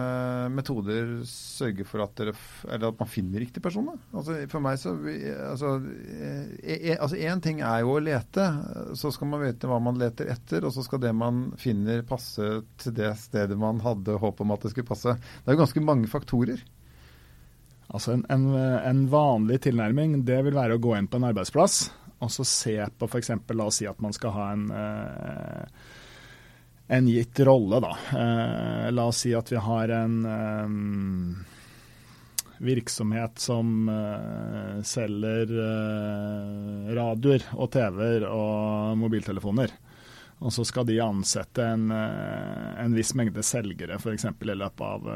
metoder 0.53 1.19
sørge 1.27 1.85
for 1.87 2.03
at, 2.03 2.13
dere, 2.19 2.33
at 2.69 2.99
man 2.99 3.09
finner 3.09 3.41
riktig 3.41 3.63
person? 3.65 3.89
Altså, 4.13 4.37
for 4.51 4.63
meg 4.63 4.77
så 4.81 4.93
altså, 5.47 5.75
e, 6.61 6.75
e, 6.77 6.95
altså 6.95 7.17
Én 7.17 7.41
ting 7.43 7.63
er 7.65 7.81
jo 7.83 7.95
å 7.95 8.03
lete. 8.03 8.45
Så 8.99 9.13
skal 9.15 9.31
man 9.31 9.43
vite 9.43 9.69
hva 9.69 9.79
man 9.83 9.97
leter 10.01 10.29
etter, 10.33 10.67
og 10.67 10.75
så 10.75 10.85
skal 10.85 11.01
det 11.03 11.13
man 11.17 11.47
finner 11.59 12.05
passe 12.07 12.51
til 12.81 12.97
det 12.97 13.15
stedet 13.21 13.57
man 13.59 13.81
hadde 13.85 14.19
håp 14.21 14.43
om 14.45 14.53
at 14.53 14.65
det 14.65 14.73
skulle 14.75 14.89
passe. 14.89 15.15
Det 15.15 15.49
er 15.49 15.57
jo 15.57 15.63
ganske 15.63 15.85
mange 15.85 16.11
faktorer. 16.11 16.61
Altså 17.89 18.13
en, 18.13 18.27
en, 18.29 18.51
en 18.53 19.07
vanlig 19.09 19.63
tilnærming 19.65 20.19
det 20.27 20.43
vil 20.45 20.57
være 20.57 20.77
å 20.77 20.83
gå 20.83 20.93
inn 20.99 21.09
på 21.09 21.17
en 21.17 21.31
arbeidsplass 21.31 21.87
og 22.19 22.31
så 22.33 22.45
se 22.47 22.75
på 22.99 23.07
f.eks. 23.07 23.31
La 23.55 23.67
oss 23.69 23.79
si 23.79 23.87
at 23.89 23.99
man 24.03 24.15
skal 24.15 24.35
ha 24.35 24.47
en 24.53 24.67
eh, 24.75 25.89
en 26.91 27.07
gitt 27.07 27.39
rolle, 27.39 27.79
da. 27.79 27.97
Eh, 28.19 28.91
la 28.91 29.05
oss 29.05 29.17
si 29.17 29.33
at 29.37 29.51
vi 29.51 29.59
har 29.61 29.91
en 29.93 30.15
eh, 30.25 30.69
virksomhet 32.65 33.39
som 33.39 33.89
eh, 33.89 34.81
selger 34.83 35.53
uh, 35.53 36.89
radioer 36.97 37.45
og 37.55 37.69
TV-er 37.71 38.25
og 38.27 38.97
mobiltelefoner. 38.99 39.75
Og 40.39 40.53
så 40.55 40.65
skal 40.65 40.87
de 40.87 40.97
ansette 41.03 41.61
en, 41.61 41.85
uh, 41.93 42.73
en 42.81 42.97
viss 42.97 43.13
mengde 43.15 43.45
selgere 43.45 43.99
f.eks. 44.01 44.25
i 44.25 44.49
løpet 44.49 44.85
av 44.89 45.09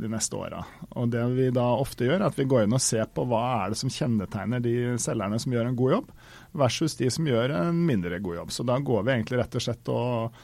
de 0.00 0.10
neste 0.10 0.40
åra. 0.40 0.64
Og 0.96 1.12
det 1.12 1.28
vi 1.36 1.52
da 1.54 1.68
ofte 1.76 2.08
gjør, 2.08 2.22
er 2.22 2.28
at 2.30 2.40
vi 2.40 2.48
går 2.48 2.64
inn 2.64 2.78
og 2.78 2.82
ser 2.82 3.04
på 3.12 3.28
hva 3.28 3.44
er 3.60 3.74
det 3.74 3.82
som 3.84 3.92
kjennetegner 3.92 4.64
de 4.64 4.76
selgerne 5.02 5.38
som 5.44 5.52
gjør 5.52 5.68
en 5.68 5.78
god 5.78 5.98
jobb, 5.98 6.14
versus 6.56 6.96
de 6.96 7.12
som 7.12 7.28
gjør 7.28 7.52
en 7.60 7.84
mindre 7.84 8.18
god 8.24 8.40
jobb. 8.40 8.56
Så 8.56 8.66
da 8.66 8.80
går 8.80 9.04
vi 9.04 9.18
egentlig 9.18 9.44
rett 9.44 9.60
og 9.60 9.68
slett 9.68 9.92
og 9.92 10.40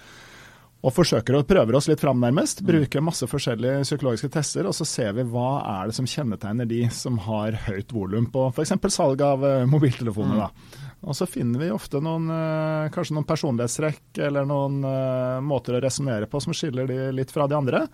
og 0.82 0.90
forsøker 0.96 1.36
å 1.38 1.44
prøve 1.46 1.76
oss 1.78 1.86
litt 1.86 2.02
fram, 2.02 2.18
nærmest. 2.22 2.64
Bruker 2.66 3.04
masse 3.04 3.26
forskjellige 3.30 3.84
psykologiske 3.86 4.32
tester, 4.34 4.66
og 4.66 4.74
så 4.74 4.86
ser 4.88 5.12
vi 5.14 5.24
hva 5.30 5.62
er 5.76 5.90
det 5.90 5.94
som 5.94 6.08
kjennetegner 6.10 6.66
de 6.66 6.80
som 6.94 7.20
har 7.22 7.54
høyt 7.68 7.94
volum 7.94 8.26
på 8.34 8.48
f.eks. 8.50 8.74
salg 8.90 9.22
av 9.22 9.46
uh, 9.46 9.62
mobiltelefoner. 9.70 10.42
da. 10.42 10.88
Og 11.06 11.14
så 11.18 11.26
finner 11.30 11.62
vi 11.62 11.70
ofte 11.74 12.02
noen, 12.02 12.26
uh, 12.30 12.90
kanskje 12.94 13.14
noen 13.14 13.28
personlighetstrekk 13.30 14.24
eller 14.26 14.48
noen 14.48 14.82
uh, 14.82 15.38
måter 15.46 15.78
å 15.78 15.84
resonnere 15.84 16.26
på 16.30 16.42
som 16.42 16.54
skiller 16.56 16.90
de 16.90 16.98
litt 17.14 17.30
fra 17.34 17.46
de 17.46 17.58
andre. 17.58 17.84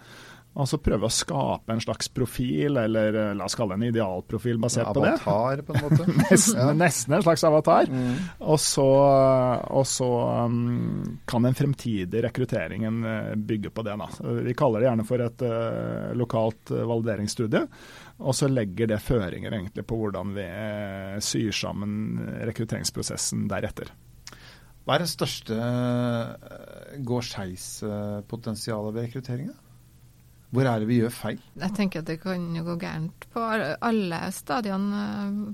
Og 0.59 0.67
så 0.67 0.78
prøve 0.83 1.07
å 1.07 1.12
skape 1.12 1.71
en 1.71 1.83
slags 1.83 2.09
profil, 2.11 2.81
eller 2.81 3.14
eh, 3.14 3.35
la 3.38 3.47
oss 3.47 3.55
kalle 3.59 3.76
det 3.76 3.85
en 3.85 3.93
idealprofil 3.93 4.59
basert 4.59 4.90
på 4.97 5.05
det. 5.05 5.12
Avatar, 5.21 5.62
på 5.62 5.76
en 5.76 5.85
måte. 5.85 6.07
nesten, 6.25 6.59
ja. 6.59 6.73
nesten, 6.75 7.14
en 7.14 7.23
slags 7.23 7.45
avatar. 7.47 7.90
Mm. 7.93 8.17
Og 8.43 8.59
så, 8.62 8.87
og 9.71 9.87
så 9.87 10.09
um, 10.49 11.21
kan 11.31 11.47
den 11.47 11.55
fremtidige 11.59 12.25
rekrutteringen 12.26 12.99
uh, 13.07 13.37
bygge 13.38 13.71
på 13.71 13.85
det. 13.87 13.95
Da. 14.02 14.09
Vi 14.49 14.57
kaller 14.59 14.83
det 14.83 14.90
gjerne 14.90 15.07
for 15.07 15.26
et 15.28 15.47
uh, 15.47 16.11
lokalt 16.19 16.75
valideringsstudie. 16.75 17.62
Og 18.19 18.35
så 18.35 18.50
legger 18.50 18.90
det 18.90 18.99
føringer 19.05 19.55
egentlig 19.55 19.87
på 19.87 20.00
hvordan 20.00 20.35
vi 20.35 20.49
syr 21.23 21.55
sammen 21.55 22.19
rekrutteringsprosessen 22.49 23.47
deretter. 23.47 23.93
Hva 24.83 24.97
er 24.97 25.05
det 25.05 25.12
største 25.12 25.55
går 27.07 27.26
skeis-potensialet 27.31 28.97
ved 28.97 29.07
rekrutteringa? 29.07 29.55
Hvor 30.49 30.64
er 30.64 30.81
det 30.81 30.88
vi 30.88 31.00
gjør 31.02 31.12
feil? 31.12 31.40
Jeg 31.61 31.75
tenker 31.76 32.00
at 32.00 32.09
det 32.09 32.21
kan 32.23 32.45
jo 32.57 32.64
gå 32.64 32.78
gærent 32.81 33.26
på 33.35 33.43
alle 33.45 34.21
stadiene. 34.33 35.02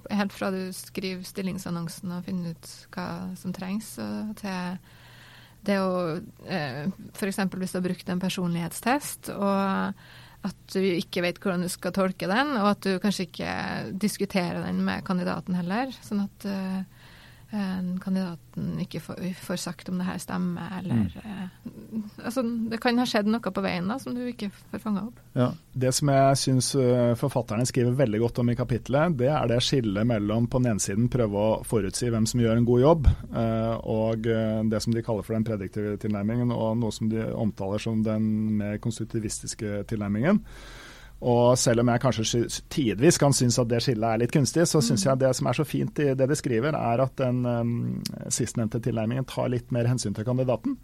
Eh, 0.06 0.18
helt 0.20 0.34
fra 0.34 0.52
du 0.54 0.68
skriver 0.76 1.24
stillingsannonsen 1.26 2.12
og 2.14 2.28
finner 2.28 2.54
ut 2.54 2.74
hva 2.94 3.08
som 3.40 3.54
trengs, 3.56 3.96
til 4.38 4.78
det 5.64 5.78
å 5.80 5.94
eh, 6.46 6.84
F.eks. 7.16 7.40
hvis 7.40 7.74
du 7.74 7.80
har 7.80 7.86
brukt 7.86 8.12
en 8.12 8.22
personlighetstest, 8.22 9.32
og 9.34 10.44
at 10.44 10.74
du 10.74 10.80
ikke 10.84 11.24
vet 11.24 11.40
hvordan 11.40 11.64
du 11.64 11.70
skal 11.72 11.94
tolke 11.96 12.28
den, 12.28 12.52
og 12.60 12.74
at 12.74 12.84
du 12.84 13.00
kanskje 13.00 13.28
ikke 13.30 13.52
diskuterer 14.00 14.60
den 14.66 14.82
med 14.84 15.04
kandidaten 15.06 15.56
heller. 15.56 15.94
Sånn 16.04 16.26
at 16.26 16.44
uh, 16.44 16.82
kandidaten 18.02 18.80
ikke 18.82 19.00
får, 19.04 19.20
får, 19.40 19.58
sagt 19.62 19.88
om 19.92 20.00
det 20.00 20.06
her 20.08 20.18
stemmer, 20.22 20.72
eller 20.80 21.04
mm. 21.04 21.10
uh, 21.24 21.64
altså, 22.24 22.42
det 22.70 22.80
kan 22.82 22.98
ha 22.98 23.06
skjedd 23.08 23.28
noe 23.30 23.52
på 23.54 23.64
veien 23.64 23.88
da, 23.90 23.98
som 24.02 24.16
du 24.16 24.22
ikke 24.26 24.50
får 24.54 24.82
fanga 24.82 25.04
opp. 25.08 25.20
Ja. 25.38 25.50
Det 25.74 25.90
som 25.96 26.10
jeg 26.12 26.38
syns 26.38 26.70
eh, 26.78 27.14
forfatterne 27.18 27.66
skriver 27.66 27.96
veldig 27.98 28.20
godt 28.22 28.40
om 28.42 28.52
i 28.52 28.56
kapittelet, 28.58 29.16
det 29.18 29.30
er 29.32 29.48
det 29.50 29.60
skillet 29.64 30.06
mellom 30.06 30.46
på 30.50 30.60
den 30.62 30.74
ene 30.74 30.82
siden 30.82 31.10
prøve 31.12 31.40
å 31.40 31.56
forutsi 31.66 32.10
hvem 32.12 32.28
som 32.30 32.42
gjør 32.42 32.60
en 32.60 32.68
god 32.68 32.84
jobb, 32.84 33.10
eh, 33.10 33.74
og 33.94 34.28
eh, 34.30 34.60
det 34.70 34.82
som 34.84 34.94
de 34.94 35.02
kaller 35.06 35.26
for 35.26 35.36
den 35.36 35.46
prediktive 35.46 35.96
tilnærmingen, 36.02 36.54
og 36.54 36.78
noe 36.80 36.94
som 36.94 37.10
de 37.10 37.26
omtaler 37.34 37.82
som 37.82 38.02
den 38.06 38.30
mer 38.60 38.80
konstruktivistiske 38.82 39.82
tilnærmingen. 39.90 40.42
Og 41.24 41.56
selv 41.56 41.80
om 41.80 41.88
jeg 41.88 42.02
kanskje 42.02 42.40
tidvis 42.72 43.18
kan 43.20 43.32
synes 43.32 43.56
at 43.60 43.68
det 43.70 43.80
skillet 43.84 44.04
er 44.04 44.20
litt 44.20 44.32
kunstig, 44.34 44.66
så 44.68 44.82
syns 44.84 45.06
jeg 45.06 45.20
det 45.22 45.30
som 45.36 45.48
er 45.48 45.56
så 45.56 45.64
fint 45.64 46.00
i 46.04 46.10
det 46.12 46.26
de 46.28 46.36
skriver, 46.36 46.76
er 46.76 47.00
at 47.00 47.14
den 47.20 47.40
um, 47.48 47.70
sistnevnte 48.28 48.80
tilnærmingen 48.84 49.24
tar 49.28 49.48
litt 49.52 49.72
mer 49.72 49.88
hensyn 49.88 50.16
til 50.16 50.26
kandidaten. 50.28 50.76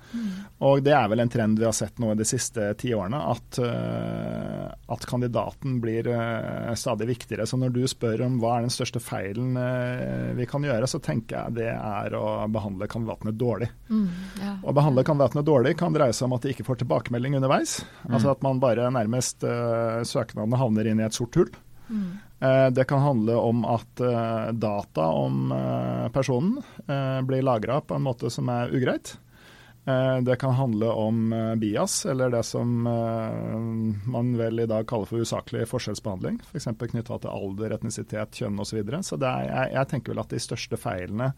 Og 0.65 0.81
det 0.87 0.95
er 0.97 1.11
vel 1.13 1.21
en 1.25 1.33
trend 1.33 1.61
vi 1.61 1.67
har 1.69 1.77
sett 1.77 2.01
nå 2.01 2.15
i 2.15 2.19
de 2.19 2.27
siste 2.29 2.71
ti 2.81 2.95
årene, 2.97 3.21
at, 3.35 3.61
uh, 3.61 4.95
at 4.97 5.05
kandidaten 5.11 5.77
blir 5.85 6.09
uh, 6.09 6.73
stadig 6.79 7.11
viktigere. 7.13 7.45
Så 7.49 7.61
når 7.61 7.77
du 7.77 7.83
spør 7.91 8.25
om 8.25 8.41
hva 8.41 8.57
er 8.57 8.69
den 8.69 8.75
største 8.75 9.03
feilen 9.05 9.61
uh, 9.61 10.33
vi 10.39 10.49
kan 10.49 10.65
gjøre, 10.65 10.89
så 10.89 11.03
tenker 11.05 11.37
jeg 11.37 11.59
det 11.61 11.69
er 11.75 12.17
å 12.17 12.25
behandle 12.49 12.89
kandidatene 12.91 13.37
dårlig. 13.37 13.69
Mm, 13.93 14.09
ja. 14.41 14.57
Å 14.65 14.77
behandle 14.77 15.05
kandidatene 15.05 15.45
dårlig 15.45 15.77
kan 15.81 15.93
dreie 15.93 16.17
seg 16.17 16.31
om 16.31 16.39
at 16.39 16.49
de 16.49 16.57
ikke 16.57 16.69
får 16.71 16.81
tilbakemelding 16.87 17.37
underveis. 17.37 17.81
Altså 18.09 18.33
at 18.33 18.45
man 18.47 18.63
bare 18.63 18.89
nærmest 18.95 19.45
uh, 19.45 20.01
søknadene 20.31 20.61
havner 20.61 20.89
inn 20.91 21.03
i 21.03 21.07
et 21.07 21.17
sort 21.17 21.37
hull. 21.37 21.51
Mm. 21.91 22.19
Eh, 22.41 22.67
det 22.71 22.85
kan 22.85 23.03
handle 23.03 23.37
om 23.37 23.65
at 23.65 24.01
eh, 24.01 24.53
data 24.53 25.09
om 25.13 25.53
eh, 25.53 26.07
personen 26.15 26.63
eh, 26.87 27.21
blir 27.23 27.43
lagra 27.43 27.81
på 27.81 27.95
en 27.95 28.07
måte 28.07 28.31
som 28.31 28.49
er 28.49 28.73
ugreit. 28.73 29.17
Eh, 29.85 30.17
det 30.25 30.37
kan 30.41 30.55
handle 30.55 30.89
om 30.89 31.35
bias, 31.59 32.07
eller 32.07 32.31
det 32.31 32.43
som 32.49 32.83
man 32.83 34.37
vel 34.39 34.61
i 34.61 34.69
dag 34.71 34.87
kaller 34.89 35.09
for 35.09 35.21
usaklig 35.21 35.67
forskjellsbehandling. 35.69 36.41
F.eks. 36.47 36.71
For 36.71 36.93
knytta 36.95 37.19
til 37.19 37.33
alder, 37.33 37.75
etnisitet, 37.77 38.39
kjønn 38.41 38.61
osv. 38.61 38.71
Så, 38.71 38.79
videre. 38.81 39.03
så 39.03 39.19
er, 39.21 39.51
jeg, 39.51 39.75
jeg 39.75 39.91
tenker 39.93 40.15
vel 40.15 40.25
at 40.25 40.33
de 40.33 40.41
største 40.41 40.81
feilene 40.81 41.35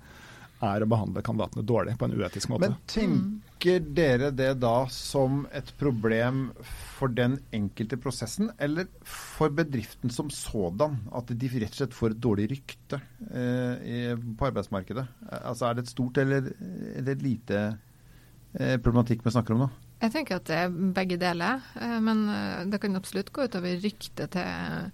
er 0.62 0.85
å 0.85 0.88
behandle 0.90 1.23
kandidatene 1.25 1.64
dårlig 1.66 1.97
på 1.99 2.09
en 2.09 2.16
uetisk 2.19 2.52
måte. 2.52 2.71
Men 2.71 2.78
tenker 2.90 3.85
dere 3.95 4.31
det 4.35 4.50
da 4.62 4.87
som 4.92 5.45
et 5.54 5.71
problem 5.81 6.49
for 6.97 7.12
den 7.12 7.38
enkelte 7.54 7.99
prosessen, 8.00 8.50
eller 8.62 8.88
for 9.07 9.54
bedriften 9.54 10.12
som 10.14 10.31
sådan? 10.33 11.00
At 11.14 11.31
de 11.31 11.52
rett 11.54 11.75
og 11.75 11.81
slett 11.83 11.97
får 11.97 12.16
et 12.16 12.25
dårlig 12.26 12.50
rykte 12.54 13.00
eh, 13.31 14.12
på 14.16 14.50
arbeidsmarkedet? 14.50 15.07
Altså 15.42 15.69
Er 15.69 15.78
det 15.78 15.87
et 15.87 15.95
stort 15.95 16.21
eller, 16.23 16.52
eller 16.97 17.14
et 17.14 17.25
lite 17.25 17.62
eh, 17.62 18.76
problematikk 18.78 19.25
vi 19.26 19.35
snakker 19.35 19.57
om 19.57 19.66
nå? 19.66 19.73
Jeg 20.02 20.11
tenker 20.16 20.40
at 20.40 20.49
det 20.50 20.57
er 20.59 20.73
begge 20.97 21.19
deler, 21.21 21.62
eh, 21.78 21.99
men 22.02 22.25
eh, 22.33 22.62
det 22.71 22.81
kan 22.83 22.99
absolutt 22.99 23.31
gå 23.35 23.47
utover 23.47 23.78
ryktet 23.85 24.35
til, 24.35 24.88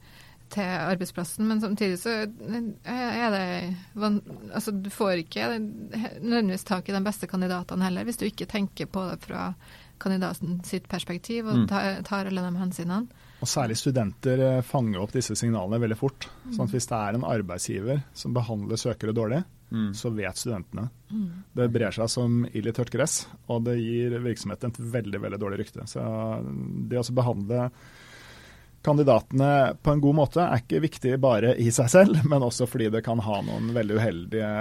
til 0.53 0.65
arbeidsplassen. 0.65 1.47
Men 1.49 1.61
samtidig 1.61 1.99
så 2.03 2.15
er 2.85 3.31
det 3.35 3.77
Altså, 4.53 4.73
du 4.73 4.91
får 4.91 5.25
ikke 5.25 5.49
nødvendigvis 5.59 6.65
tak 6.69 6.89
i 6.89 6.95
de 6.97 7.03
beste 7.05 7.29
kandidatene 7.31 7.85
heller, 7.85 8.05
hvis 8.09 8.19
du 8.21 8.27
ikke 8.29 8.49
tenker 8.51 8.87
på 8.87 9.05
det 9.11 9.21
fra 9.27 9.53
kandidaten 9.99 10.61
sitt 10.65 10.87
perspektiv 10.89 11.47
og 11.47 11.57
Mm. 11.57 11.69
tar, 11.69 12.03
tar 12.07 12.27
alle 12.27 12.41
de 12.45 12.57
hensynene. 12.59 13.09
Og 13.41 13.49
særlig 13.49 13.77
studenter 13.77 14.39
eh, 14.59 14.63
fanger 14.63 15.01
opp 15.03 15.13
disse 15.13 15.35
signalene 15.35 15.81
veldig 15.81 15.97
fort. 15.99 16.29
Sånn 16.51 16.67
at 16.69 16.75
Hvis 16.75 16.87
det 16.87 16.99
er 16.99 17.15
en 17.15 17.27
arbeidsgiver 17.27 18.03
som 18.15 18.35
behandler 18.35 18.77
søkere 18.77 19.13
dårlig, 19.15 19.45
så 19.93 20.09
vet 20.15 20.39
studentene. 20.41 20.89
Det 21.55 21.67
brer 21.71 21.93
seg 21.93 22.09
som 22.09 22.47
ild 22.47 22.67
i 22.67 22.73
tørt 22.73 22.91
gress, 22.91 23.27
og 23.49 23.65
det 23.67 23.75
gir 23.79 24.19
virksomheten 24.25 24.71
et 24.71 24.79
veldig 24.79 25.21
veldig 25.21 25.39
dårlig 25.39 25.59
rykte. 25.59 25.85
Så 25.87 26.01
det 26.89 26.99
å 26.99 27.13
behandle 27.13 27.71
kandidatene 28.87 29.51
på 29.83 29.93
en 29.93 30.03
god 30.03 30.17
måte 30.21 30.45
er 30.45 30.63
ikke 30.63 30.83
viktig 30.85 31.17
bare 31.23 31.55
i 31.59 31.71
seg 31.75 31.91
selv, 31.93 32.23
men 32.31 32.47
også 32.47 32.69
fordi 32.71 32.91
det 32.95 33.05
kan 33.07 33.23
ha 33.25 33.41
noen 33.47 33.73
veldig 33.77 33.99
uheldige 33.99 34.55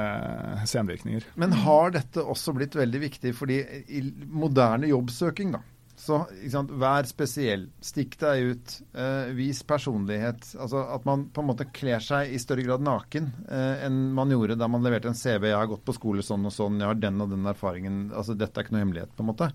senvirkninger. 0.69 1.31
Men 1.39 1.55
har 1.65 1.95
dette 1.95 2.25
også 2.25 2.55
blitt 2.57 2.77
veldig 2.77 3.03
viktig 3.07 3.33
fordi 3.38 3.62
i 3.93 4.03
moderne 4.27 4.89
jobbsøking, 4.89 5.55
da, 5.55 5.63
så 5.97 6.19
ikke 6.29 6.51
sant, 6.53 6.71
vær 6.77 7.07
spesiell, 7.09 7.63
stikk 7.81 8.19
deg 8.21 8.51
ut, 8.51 8.74
eh, 9.01 9.31
vis 9.33 9.63
personlighet. 9.65 10.45
Altså 10.62 10.83
at 10.93 11.07
man 11.09 11.25
på 11.33 11.41
en 11.41 11.50
måte 11.50 11.65
kler 11.74 12.03
seg 12.05 12.29
i 12.29 12.41
større 12.41 12.65
grad 12.67 12.86
naken 12.86 13.31
eh, 13.50 13.86
enn 13.88 13.97
man 14.15 14.29
gjorde 14.31 14.59
da 14.62 14.69
man 14.69 14.86
leverte 14.86 15.09
en 15.09 15.17
CV. 15.17 15.50
Jeg 15.50 15.57
har 15.57 15.71
gått 15.71 15.88
på 15.88 15.95
skole 15.97 16.25
sånn 16.25 16.45
og 16.45 16.53
sånn, 16.53 16.77
jeg 16.83 16.91
har 16.91 17.01
den 17.01 17.17
og 17.25 17.33
den 17.33 17.50
erfaringen. 17.50 17.97
Altså 18.13 18.38
dette 18.38 18.62
er 18.62 18.67
ikke 18.67 18.77
noe 18.77 18.86
hemmelighet, 18.86 19.15
på 19.17 19.25
en 19.25 19.31
måte. 19.31 19.50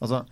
Altså, 0.00 0.24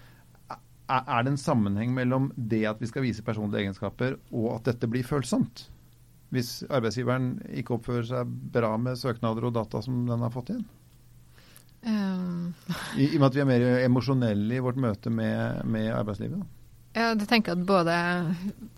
er 0.90 1.24
det 1.24 1.32
en 1.32 1.40
sammenheng 1.40 1.92
mellom 1.94 2.30
det 2.36 2.64
at 2.68 2.80
vi 2.82 2.88
skal 2.90 3.04
vise 3.06 3.24
personlige 3.24 3.66
egenskaper, 3.66 4.18
og 4.32 4.48
at 4.56 4.72
dette 4.72 4.90
blir 4.90 5.06
følsomt? 5.06 5.66
Hvis 6.32 6.62
arbeidsgiveren 6.72 7.34
ikke 7.60 7.76
oppfører 7.76 8.08
seg 8.08 8.30
bra 8.54 8.74
med 8.80 8.96
søknader 9.00 9.48
og 9.48 9.54
data 9.56 9.82
som 9.84 10.06
den 10.08 10.24
har 10.24 10.32
fått 10.32 10.54
inn? 10.54 10.64
Um, 11.82 12.54
I, 12.94 13.08
I 13.08 13.16
og 13.16 13.20
med 13.20 13.28
at 13.28 13.36
vi 13.36 13.42
er 13.42 13.48
mer 13.48 13.64
emosjonelle 13.82 14.56
i 14.56 14.62
vårt 14.62 14.78
møte 14.80 15.10
med, 15.10 15.64
med 15.68 15.90
arbeidslivet. 15.92 16.44
Ja, 16.92 17.08
jeg 17.14 17.24
tenker 17.28 17.56
at 17.56 17.62
både 17.64 17.92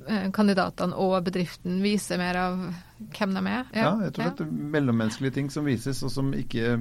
eh, 0.07 0.29
kandidatene 0.35 0.95
og 1.03 1.17
bedriften 1.27 1.81
viser 1.83 2.21
mer 2.21 2.39
av 2.39 2.61
hvem 3.17 3.35
de 3.35 3.43
er. 3.51 3.65
Ja, 3.75 3.91
jeg 4.07 4.15
tror 4.15 4.37
det 4.39 4.47
er 4.47 4.53
mellommenneskelige 4.77 5.35
ting 5.41 5.51
som 5.51 5.67
vises, 5.67 6.03
og 6.07 6.13
som 6.15 6.31
ikke, 6.39 6.77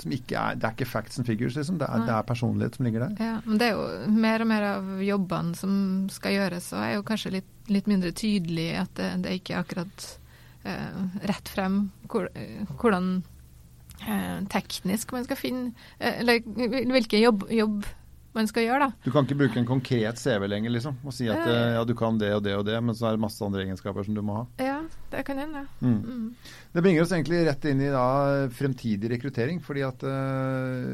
som 0.00 0.12
ikke 0.14 0.36
er 0.40 0.58
Det 0.60 0.68
er 0.68 0.76
ikke 0.76 0.88
facts 0.88 1.18
and 1.18 1.26
figures, 1.28 1.56
liksom. 1.56 1.78
Det 1.80 1.88
er, 1.88 2.04
det 2.06 2.14
er 2.14 2.28
personlighet 2.28 2.76
som 2.78 2.86
ligger 2.88 3.06
der. 3.06 3.16
Ja, 3.22 3.40
men 3.44 3.60
det 3.60 3.70
er 3.70 3.76
jo 3.76 4.12
mer 4.12 4.44
og 4.44 4.50
mer 4.50 4.68
av 4.70 4.90
jobbene 5.04 5.58
som 5.58 5.74
skal 6.12 6.36
gjøres, 6.36 6.70
og 6.74 6.84
er 6.84 6.94
jo 6.96 7.06
kanskje 7.08 7.34
litt, 7.38 7.52
litt 7.72 7.90
mindre 7.90 8.12
tydelig 8.16 8.68
at 8.82 8.94
det, 8.98 9.10
det 9.24 9.32
er 9.32 9.40
ikke 9.40 9.60
akkurat 9.60 10.08
eh, 10.64 11.04
rett 11.32 11.52
frem 11.52 11.78
hvor, 12.10 12.28
eh, 12.34 12.64
hvordan 12.80 13.12
eh, 14.06 14.40
teknisk 14.52 15.14
man 15.16 15.26
skal 15.26 15.40
finne 15.40 15.72
eh, 15.98 16.20
Eller 16.20 16.42
hvilken 16.44 17.22
jobb, 17.22 17.46
jobb 17.50 17.86
man 18.36 18.48
skal 18.50 18.66
gjøre, 18.66 18.86
da. 18.90 19.04
Du 19.04 19.08
kan 19.14 19.24
ikke 19.24 19.38
bruke 19.40 19.60
en 19.60 19.68
konkret 19.68 20.20
CV 20.20 20.44
lenger 20.50 20.74
liksom, 20.74 20.98
og 21.08 21.14
si 21.16 21.28
at 21.32 21.40
eh, 21.48 21.70
ja, 21.78 21.84
du 21.88 21.94
kan 21.96 22.18
det 22.20 22.34
og 22.36 22.42
det 22.44 22.52
og 22.58 22.66
det, 22.68 22.76
men 22.84 22.96
så 22.96 23.08
er 23.08 23.16
det 23.16 23.22
masse 23.24 23.40
andre 23.44 23.64
egenskaper 23.64 24.04
som 24.04 24.16
du 24.16 24.20
må 24.26 24.42
ha. 24.42 24.44
Det 25.16 25.22
kan 25.24 25.38
hende. 25.38 25.62
Mm. 25.80 26.00
Mm. 26.04 26.34
Det 26.72 26.82
bringer 26.82 27.02
oss 27.02 27.12
egentlig 27.12 27.38
rett 27.46 27.64
inn 27.64 27.80
i 27.80 27.88
da, 27.88 28.04
fremtidig 28.52 29.10
rekruttering. 29.14 29.62
fordi 29.64 29.84
at 29.86 30.04
uh, 30.04 30.90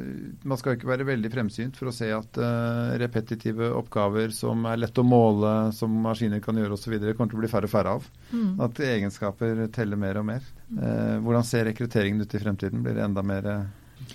Man 0.47 0.61
skal 0.61 0.77
ikke 0.77 0.91
være 0.93 1.07
veldig 1.09 1.33
fremsynt 1.33 1.79
for 1.79 1.91
å 1.91 1.95
se 1.97 2.13
at 2.15 2.39
uh, 2.39 2.95
repetitive 3.03 3.73
oppgaver 3.75 4.31
som 4.37 4.63
er 4.71 4.79
lett 4.79 5.03
å 5.03 5.07
måle, 5.07 5.73
som 5.75 5.97
maskiner 6.07 6.43
kan 6.45 6.59
gjøre 6.59 6.79
osv., 6.79 6.95
kommer 7.17 7.35
til 7.35 7.41
å 7.41 7.43
bli 7.43 7.51
færre 7.51 7.71
og 7.71 7.75
færre 7.75 7.97
av. 7.99 8.09
Mm. 8.31 8.51
At 8.69 8.83
egenskaper 8.93 9.67
teller 9.75 9.99
mer 9.99 10.23
og 10.23 10.29
mer. 10.31 10.47
Uh, 10.71 11.19
hvordan 11.25 11.47
ser 11.47 11.67
rekrutteringen 11.73 12.23
ut 12.23 12.39
i 12.39 12.43
fremtiden? 12.47 12.85
Blir 12.87 13.01
det 13.01 13.09
enda 13.09 13.27
mer 13.27 13.51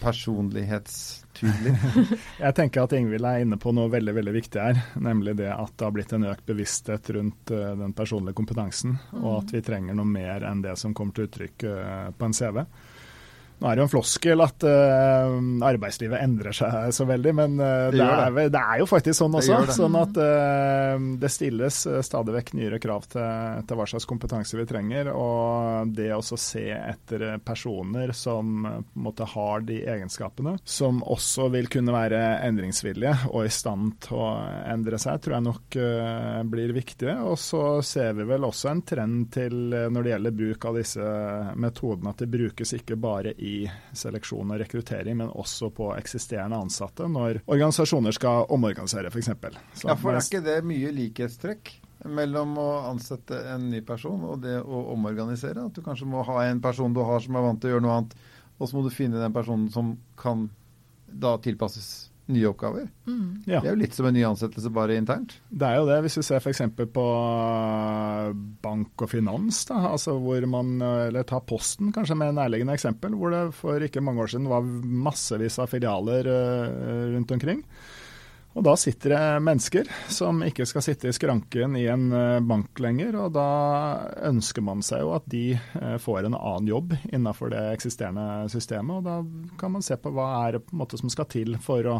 personlighetstydelig? 0.01 1.73
Jeg 2.45 2.57
tenker 2.57 2.83
at 2.83 2.95
Ingvild 2.97 3.27
er 3.27 3.43
inne 3.45 3.59
på 3.61 3.73
noe 3.75 3.91
veldig 3.93 4.15
veldig 4.17 4.35
viktig 4.35 4.61
her, 4.61 4.81
nemlig 5.01 5.37
det 5.41 5.49
at 5.53 5.73
det 5.75 5.87
har 5.87 5.95
blitt 5.95 6.13
en 6.17 6.27
økt 6.29 6.45
bevissthet 6.49 7.11
rundt 7.17 7.53
uh, 7.55 7.73
den 7.79 7.95
personlige 7.97 8.37
kompetansen, 8.37 8.97
og 9.21 9.41
at 9.41 9.55
vi 9.55 9.63
trenger 9.65 9.97
noe 9.97 10.09
mer 10.09 10.45
enn 10.47 10.63
det 10.65 10.77
som 10.81 10.95
kommer 10.97 11.17
til 11.17 11.29
uttrykk 11.29 11.67
uh, 11.67 12.07
på 12.17 12.29
en 12.29 12.37
CV. 12.37 12.63
Nå 13.57 13.65
er 13.65 13.77
det 13.77 13.81
jo 13.81 13.85
en 13.87 13.89
floskel 13.89 14.43
at 14.43 14.63
uh, 14.69 15.37
arbeidslivet 15.65 16.21
endrer 16.21 16.53
seg 16.53 16.91
så 16.93 17.07
veldig, 17.09 17.31
men 17.39 17.55
uh, 17.57 17.87
Det 17.89 17.97
det, 17.97 18.05
er, 18.05 18.33
det. 18.35 18.43
det 18.53 18.61
er 18.61 18.81
jo 18.83 18.87
faktisk 18.89 19.17
sånn 19.17 19.37
også. 19.39 19.57
Sånn 19.73 19.97
at 19.97 20.19
uh, 20.21 21.07
det 21.17 21.31
stilles 21.33 21.79
stadig 22.05 22.35
vekk 22.35 22.51
nyere 22.59 22.79
krav 22.81 23.07
til, 23.09 23.25
til 23.65 23.79
hva 23.79 23.87
slags 23.89 24.05
kompetanse 24.09 24.59
vi 24.59 24.67
trenger. 24.69 25.09
Og 25.09 25.89
det 25.97 26.11
å 26.13 26.21
se 26.21 26.67
etter 26.75 27.25
personer 27.45 28.13
som 28.13 28.61
på 28.67 28.75
en 28.77 29.05
måte 29.07 29.25
har 29.25 29.65
de 29.65 29.79
egenskapene, 29.89 30.57
som 30.67 31.01
også 31.01 31.47
vil 31.53 31.69
kunne 31.71 31.95
være 31.95 32.21
endringsvillige 32.45 33.31
og 33.31 33.47
i 33.47 33.53
stand 33.53 33.95
til 34.05 34.19
å 34.21 34.29
endre 34.69 34.99
seg, 35.01 35.17
tror 35.23 35.37
jeg 35.37 35.47
nok 35.47 35.79
blir 36.51 36.75
viktig. 36.77 37.09
Og 37.25 37.39
så 37.41 37.63
ser 37.85 38.13
vi 38.19 38.27
vel 38.29 38.45
også 38.45 38.69
en 38.69 38.85
trend 38.85 39.31
til 39.33 39.57
når 39.73 40.05
det 40.05 40.13
gjelder 40.13 40.37
bruk 40.43 40.69
av 40.69 40.77
disse 40.77 41.11
metodene, 41.57 42.13
at 42.13 42.21
det 42.21 42.31
brukes 42.37 42.75
ikke 42.77 42.99
bare 43.01 43.33
i 43.33 43.46
seleksjon 43.97 44.53
og 44.53 44.61
rekruttering, 44.61 45.17
men 45.19 45.33
også 45.33 45.69
på 45.75 45.91
eksisterende 45.95 46.59
ansatte 46.59 47.07
når 47.11 47.41
organisasjoner 47.45 48.15
skal 48.15 48.47
omorganisere, 48.53 49.11
f.eks. 49.11 49.33
Ja, 49.85 49.97
for 49.97 50.13
er 50.13 50.23
ikke 50.23 50.43
det 50.45 50.61
mye 50.67 50.93
likhetstrekk 50.95 51.73
mellom 52.13 52.57
å 52.61 52.69
ansette 52.91 53.39
en 53.53 53.69
ny 53.71 53.81
person 53.85 54.21
og 54.27 54.43
det 54.43 54.59
å 54.61 54.83
omorganisere? 54.93 55.65
At 55.65 55.77
du 55.77 55.83
kanskje 55.85 56.09
må 56.09 56.25
ha 56.27 56.43
en 56.47 56.61
person 56.63 56.93
du 56.93 57.01
har 57.05 57.23
som 57.23 57.37
er 57.37 57.47
vant 57.47 57.61
til 57.61 57.71
å 57.71 57.75
gjøre 57.75 57.87
noe 57.87 57.97
annet, 58.01 58.17
og 58.57 58.69
så 58.69 58.77
må 58.77 58.85
du 58.85 58.93
finne 58.93 59.21
den 59.21 59.35
personen 59.35 59.71
som 59.73 59.95
kan 60.19 60.47
da 61.07 61.37
tilpasses 61.41 62.09
nye 62.31 62.47
oppgaver? 62.49 62.87
Mm. 63.07 63.43
Ja. 63.47 63.61
Det 63.61 63.69
er 63.69 63.75
jo 63.75 63.81
litt 63.81 63.95
som 63.97 64.07
en 64.09 64.15
ny 64.17 64.23
ansettelse, 64.27 64.71
bare 64.73 64.97
internt. 64.99 65.37
Det 65.49 65.67
er 65.67 65.79
jo 65.79 65.87
det, 65.89 65.99
hvis 66.05 66.17
vi 66.19 66.25
ser 66.27 66.41
f.eks. 66.41 66.63
på 66.95 67.05
bank 68.63 69.05
og 69.05 69.11
finans, 69.11 69.61
da, 69.69 69.79
altså 69.93 70.17
hvor 70.21 70.47
man, 70.49 70.75
eller 70.81 71.27
ta 71.27 71.39
Posten 71.43 71.93
kanskje 71.95 72.17
med 72.19 72.35
nærliggende 72.37 72.75
eksempel, 72.77 73.15
hvor 73.17 73.33
det 73.33 73.43
for 73.57 73.83
ikke 73.83 74.03
mange 74.03 74.25
år 74.25 74.33
siden 74.33 74.49
var 74.51 74.67
massevis 75.07 75.59
av 75.63 75.71
filialer 75.71 76.27
eh, 76.33 77.05
rundt 77.15 77.31
omkring. 77.37 77.63
Og 78.57 78.63
da 78.65 78.73
sitter 78.79 79.13
det 79.13 79.39
mennesker 79.45 79.89
som 80.09 80.39
ikke 80.41 80.65
skal 80.65 80.81
sitte 80.81 81.11
i 81.11 81.13
skranken 81.13 81.75
i 81.77 81.83
en 81.93 82.07
eh, 82.09 82.39
bank 82.41 82.79
lenger, 82.81 83.13
og 83.21 83.35
da 83.35 83.49
ønsker 84.25 84.65
man 84.65 84.81
seg 84.85 85.03
jo 85.03 85.11
at 85.13 85.27
de 85.29 85.43
eh, 85.53 85.97
får 86.01 86.25
en 86.25 86.37
annen 86.39 86.71
jobb 86.71 86.95
innenfor 87.11 87.53
det 87.53 87.61
eksisterende 87.75 88.47
systemet. 88.49 88.97
Og 88.97 89.05
da 89.05 89.51
kan 89.61 89.75
man 89.75 89.85
se 89.85 89.99
på 90.01 90.09
hva 90.15 90.31
er 90.47 90.57
det 90.57 91.01
som 91.03 91.13
skal 91.13 91.29
til 91.29 91.59
for 91.61 91.91
å 91.91 91.99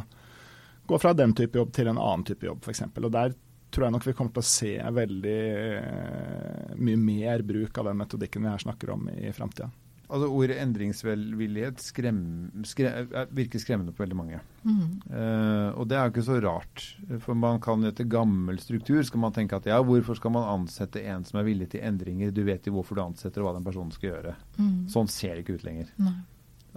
gå 0.89 0.97
fra 1.03 1.13
den 1.13 1.35
type 1.37 1.61
jobb 1.61 1.75
til 1.77 1.91
en 1.91 2.01
annen 2.01 2.25
type 2.25 2.49
jobb, 2.49 2.65
f.eks. 2.65 2.87
Og 3.03 3.11
der 3.13 3.37
tror 3.69 3.85
jeg 3.85 3.93
nok 3.93 4.07
vi 4.07 4.15
kommer 4.17 4.33
til 4.33 4.45
å 4.45 4.49
se 4.49 4.73
veldig 4.97 5.39
eh, 5.77 6.77
mye 6.79 7.01
mer 7.03 7.45
bruk 7.45 7.77
av 7.77 7.91
den 7.91 8.01
metodikken 8.01 8.47
vi 8.47 8.55
her 8.55 8.65
snakker 8.65 8.95
om 8.95 9.11
i 9.13 9.29
framtida. 9.35 9.69
Altså 10.07 10.27
Ordet 10.31 10.55
endringsvillighet 10.63 11.81
skrem, 11.83 12.19
skrem, 12.63 13.09
virker 13.35 13.59
skremmende 13.59 13.91
på 13.91 14.05
veldig 14.05 14.15
mange. 14.15 14.37
Mm. 14.63 15.01
Uh, 15.11 15.75
og 15.75 15.89
det 15.91 15.97
er 15.97 16.05
jo 16.05 16.13
ikke 16.13 16.23
så 16.29 16.37
rart. 16.45 16.83
For 17.25 17.35
man 17.35 17.59
kan 17.63 17.83
etter 17.89 18.07
gammel 18.07 18.61
struktur 18.63 19.01
skal 19.03 19.19
man 19.25 19.35
tenke 19.35 19.59
at 19.59 19.67
ja, 19.67 19.81
hvorfor 19.83 20.15
skal 20.15 20.31
man 20.37 20.47
ansette 20.47 21.03
en 21.03 21.27
som 21.27 21.41
er 21.41 21.49
villig 21.49 21.67
til 21.73 21.83
endringer? 21.83 22.31
Du 22.31 22.39
vet 22.47 22.69
jo 22.69 22.77
hvorfor 22.77 22.95
du 22.95 23.03
ansetter 23.03 23.43
og 23.43 23.49
hva 23.49 23.57
den 23.57 23.67
personen 23.67 23.91
skal 23.95 24.13
gjøre. 24.13 24.33
Mm. 24.55 24.79
Sånn 24.95 25.11
ser 25.11 25.35
det 25.35 25.43
ikke 25.43 25.59
ut 25.59 25.67
lenger. 25.67 25.91
Nei. 25.99 26.15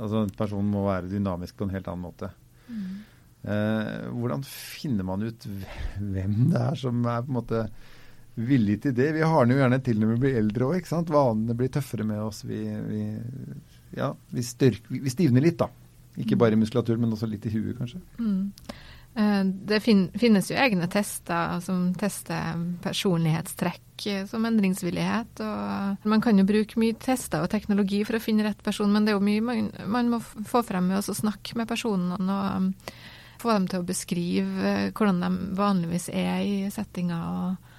Altså 0.00 0.24
En 0.24 0.34
person 0.34 0.74
må 0.74 0.82
være 0.88 1.12
dynamisk 1.12 1.60
på 1.60 1.68
en 1.68 1.74
helt 1.76 1.92
annen 1.92 2.08
måte. 2.08 2.32
Mm. 2.66 2.90
Uh, 3.46 4.10
hvordan 4.18 4.42
finner 4.44 5.06
man 5.06 5.22
ut 5.24 5.46
hvem 5.46 6.34
det 6.50 6.60
er 6.60 6.82
som 6.82 6.98
er 7.06 7.22
på 7.22 7.30
en 7.30 7.38
måte 7.38 7.64
villig 8.46 8.80
til 8.84 8.94
det. 8.96 9.10
Vi 9.16 9.26
har 9.26 9.46
den 9.46 9.56
jo 9.56 9.60
gjerne 9.62 9.80
til 9.84 10.00
når 10.00 10.14
vi 10.14 10.20
blir 10.24 10.38
eldre 10.40 10.70
òg. 10.70 10.92
Vanene 11.10 11.56
blir 11.58 11.72
tøffere 11.72 12.06
med 12.06 12.22
oss. 12.22 12.44
Vi, 12.48 12.60
vi, 12.86 13.02
ja, 13.98 14.12
vi, 14.30 14.44
styrk, 14.46 14.88
vi, 14.90 15.10
stivner 15.12 15.44
litt, 15.44 15.60
da. 15.60 15.70
Ikke 16.20 16.38
bare 16.38 16.56
i 16.56 16.60
muskulatur, 16.60 16.98
men 17.00 17.12
også 17.14 17.28
litt 17.30 17.46
i 17.46 17.52
huet, 17.54 17.76
kanskje. 17.78 18.00
Mm. 18.18 18.50
Det 19.10 19.80
det 19.80 19.80
finnes 19.82 20.50
jo 20.50 20.56
egne 20.56 20.86
tester 20.90 21.58
som 21.64 21.88
tester 21.98 22.60
personlighetstrekk 22.82 24.04
eh, 24.06 24.26
som 24.30 24.44
endringsvillighet. 24.46 25.42
Man 26.06 26.22
kan 26.22 26.38
jo 26.38 26.46
bruke 26.46 26.78
mye 26.78 26.94
tester 26.94 27.42
og 27.42 27.50
teknologi 27.50 28.04
for 28.06 28.16
å 28.16 28.22
finne 28.22 28.46
rett 28.46 28.62
person, 28.62 28.92
men 28.92 29.04
det 29.04 29.12
er 29.12 29.18
jo 29.18 29.26
mye 29.26 29.42
man, 29.42 29.72
man 29.86 30.12
må 30.14 30.20
få 30.22 30.62
frem 30.66 30.92
med 30.92 31.02
å 31.02 31.16
snakke 31.16 31.58
med 31.58 31.68
personene 31.68 32.20
og 32.20 32.62
um, 32.62 32.70
få 33.40 33.52
dem 33.54 33.66
til 33.72 33.82
å 33.82 33.88
beskrive 33.88 34.70
eh, 34.70 34.86
hvordan 34.94 35.20
de 35.24 35.32
vanligvis 35.58 36.10
er 36.14 36.44
i 36.44 36.54
settinga. 36.72 37.18
og 37.18 37.69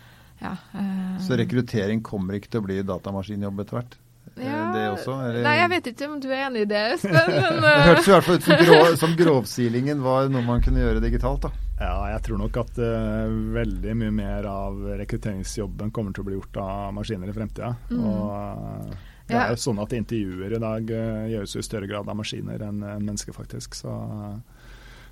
ja, 0.42 0.56
uh, 0.76 1.18
så 1.22 1.38
rekruttering 1.40 2.02
kommer 2.06 2.38
ikke 2.38 2.52
til 2.52 2.64
å 2.64 2.68
bli 2.70 2.80
datamaskinjobb 2.86 3.62
etter 3.64 3.80
hvert? 3.80 4.00
Eh, 4.36 4.48
ja, 4.48 4.72
det 4.74 4.84
også? 4.94 5.16
Eller? 5.28 5.44
Nei, 5.44 5.56
jeg 5.60 5.72
vet 5.74 5.90
ikke 5.92 6.08
om 6.08 6.20
du 6.24 6.30
er 6.32 6.46
enig 6.48 6.64
i 6.66 6.70
det, 6.70 6.82
Espen. 6.96 7.18
Men, 7.18 7.60
det 7.66 7.74
hørtes 7.90 8.08
i 8.08 8.14
hvert 8.16 8.28
fall 8.28 8.40
ut 8.40 8.48
som, 8.48 8.64
grov, 8.64 8.96
som 9.02 9.16
grovsilingen 9.20 10.04
var 10.06 10.32
noe 10.32 10.46
man 10.48 10.64
kunne 10.64 10.84
gjøre 10.84 11.04
digitalt. 11.04 11.48
da. 11.48 11.52
Ja, 11.82 11.96
jeg 12.14 12.24
tror 12.28 12.42
nok 12.44 12.60
at 12.62 12.80
uh, 12.80 13.32
veldig 13.56 13.96
mye 13.98 14.16
mer 14.16 14.48
av 14.50 14.84
rekrutteringsjobben 15.02 15.94
kommer 15.96 16.16
til 16.16 16.24
å 16.24 16.30
bli 16.30 16.38
gjort 16.38 16.62
av 16.64 16.92
maskiner 16.96 17.32
i 17.32 17.36
fremtida. 17.36 17.74
Mm. 17.90 18.04
Og 18.06 18.30
uh, 18.32 19.08
det 19.32 19.40
er 19.40 19.54
jo 19.54 19.62
sånn 19.64 19.82
at 19.82 19.96
intervjuer 19.96 20.58
i 20.58 20.62
dag 20.62 20.94
uh, 20.94 21.28
gjøres 21.32 21.58
i 21.58 21.66
større 21.66 21.90
grad 21.90 22.10
av 22.12 22.20
maskiner 22.20 22.68
enn 22.68 22.84
en 22.86 23.06
mennesker, 23.08 23.36
faktisk. 23.36 23.76
Så 23.82 23.96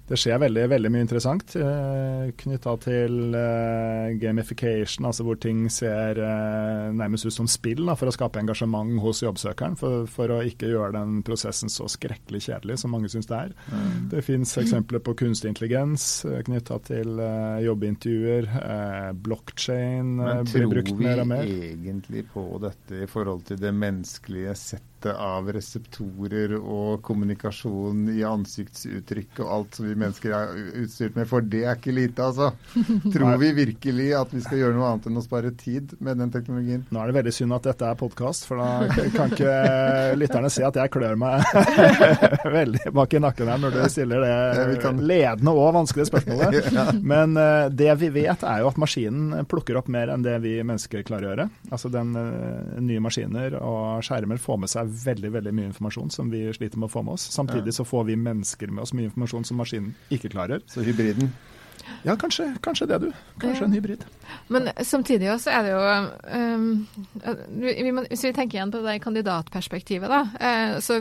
det 0.09 0.17
skjer 0.17 0.39
veldig, 0.41 0.63
veldig 0.71 0.89
mye 0.89 1.05
interessant 1.05 1.53
eh, 1.59 2.31
knytta 2.41 2.71
til 2.81 3.35
eh, 3.37 4.07
gamification, 4.17 5.05
altså 5.05 5.25
hvor 5.27 5.37
ting 5.41 5.67
ser 5.73 6.17
eh, 6.17 6.87
nærmest 6.97 7.27
ut 7.29 7.35
som 7.35 7.49
spill 7.49 7.83
da, 7.85 7.93
for 7.99 8.09
å 8.09 8.15
skape 8.15 8.41
engasjement 8.41 8.97
hos 9.03 9.21
jobbsøkeren. 9.21 9.77
For, 9.79 10.07
for, 10.09 10.33
å 10.33 10.41
ikke 10.45 10.71
gjøre 10.71 10.95
den 10.97 11.19
prosessen 11.25 11.69
så 11.69 11.85
skrekkelig 11.91 12.41
kjedelig 12.47 12.79
som 12.81 12.93
mange 12.95 13.11
syns 13.13 13.29
det 13.29 13.37
er. 13.37 13.53
Mm. 13.69 14.09
Det 14.15 14.25
fins 14.25 14.55
eksempler 14.61 15.03
på 15.05 15.13
kunstig 15.21 15.53
intelligens 15.53 16.09
eh, 16.25 16.41
knytta 16.47 16.81
til 16.89 17.21
eh, 17.21 17.61
jobbintervjuer. 17.67 18.49
Eh, 18.63 19.09
blockchain 19.29 20.15
eh, 20.25 20.43
blir 20.49 20.69
brukt 20.73 20.95
mer 20.97 21.21
og 21.21 21.33
mer. 21.35 21.45
Men 21.45 21.53
tror 21.53 21.61
vi 21.61 21.73
egentlig 21.75 22.25
på 22.33 22.47
dette 22.65 23.03
i 23.05 23.09
forhold 23.09 23.45
til 23.51 23.61
det 23.61 23.75
menneskelige 23.77 24.57
settet? 24.57 24.87
Av 25.07 25.47
reseptorer 25.53 26.55
og 26.59 26.99
kommunikasjon 27.05 28.07
i 28.11 28.23
ansiktsuttrykk 28.27 29.41
og 29.43 29.51
alt 29.55 29.79
som 29.79 29.87
vi 29.87 29.95
mennesker 29.99 30.33
er 30.35 30.59
utstyrt 30.83 31.15
med, 31.15 31.27
for 31.29 31.45
det 31.45 31.63
er 31.65 31.79
ikke 31.79 31.95
lite, 31.95 32.25
altså. 32.25 32.51
Tror 33.13 33.37
vi 33.41 33.51
virkelig 33.57 34.09
at 34.17 34.33
vi 34.35 34.43
skal 34.43 34.63
gjøre 34.63 34.77
noe 34.77 34.89
annet 34.91 35.09
enn 35.09 35.21
å 35.21 35.25
spare 35.25 35.53
tid 35.59 35.95
med 36.03 36.19
den 36.21 36.33
teknologien? 36.33 36.85
Nå 36.89 37.01
er 37.01 37.11
det 37.11 37.17
veldig 37.19 37.35
synd 37.35 37.55
at 37.55 37.69
dette 37.69 37.87
er 37.87 37.99
podkast, 37.99 38.47
for 38.49 38.61
da 38.61 39.07
kan 39.15 39.33
ikke 39.35 39.55
lytterne 40.21 40.51
se 40.53 40.65
at 40.67 40.79
jeg 40.81 40.93
klør 40.93 41.19
meg 41.19 41.45
veldig 42.59 42.93
bak 42.95 43.15
i 43.15 43.23
nakken 43.23 43.53
her 43.53 43.63
når 43.63 43.77
du 43.77 43.81
stiller 43.91 44.25
det 44.25 44.99
ledende 44.99 45.53
og 45.55 45.73
vanskelige 45.77 46.09
spørsmålet. 46.09 46.99
Men 47.03 47.37
uh, 47.39 47.69
det 47.71 47.91
vi 48.01 48.11
vet 48.19 48.43
er 48.43 48.63
jo 48.63 48.69
at 48.71 48.79
maskinen 48.81 49.47
plukker 49.49 49.79
opp 49.79 49.89
mer 49.91 50.13
enn 50.13 50.25
det 50.25 50.37
vi 50.43 50.57
mennesker 50.61 51.05
klarer 51.07 51.27
å 51.27 51.33
gjøre. 51.33 51.47
Altså 51.71 51.91
den 51.93 52.13
uh, 52.17 52.79
nye 52.83 53.03
maskiner 53.03 53.57
og 53.59 54.03
skjermer 54.05 54.41
får 54.41 54.61
med 54.63 54.71
seg 54.71 54.88
veldig 54.89 55.31
veldig 55.35 55.53
mye 55.55 55.69
informasjon 55.71 56.11
som 56.13 56.31
vi 56.33 56.45
sliter 56.55 56.81
med 56.81 56.89
å 56.89 56.93
få 56.93 57.03
med 57.05 57.17
oss. 57.17 57.29
Samtidig 57.33 57.73
så 57.77 57.85
får 57.87 58.09
vi 58.09 58.17
mennesker 58.19 58.71
med 58.73 58.83
oss 58.83 58.93
mye 58.93 59.09
informasjon 59.09 59.47
som 59.49 59.61
maskinen 59.61 59.95
ikke 60.13 60.31
klarer. 60.33 60.63
Så 60.67 60.85
hybriden? 60.85 61.31
Ja, 62.03 62.15
kanskje, 62.15 62.55
kanskje 62.63 62.87
det, 62.87 62.99
du. 62.99 63.09
Kanskje 63.41 63.65
en 63.65 63.73
hybrid. 63.73 64.03
Men 64.47 64.69
samtidig 64.85 65.31
også 65.33 65.51
er 65.51 65.65
det 65.65 65.71
jo 65.73 65.79
um, 66.37 66.67
Hvis 68.09 68.23
vi 68.23 68.31
tenker 68.35 68.59
igjen 68.59 68.71
på 68.73 68.81
det 68.85 68.99
kandidatperspektivet, 69.03 70.11
da. 70.11 70.21
Uh, 70.39 70.77
så, 70.83 70.99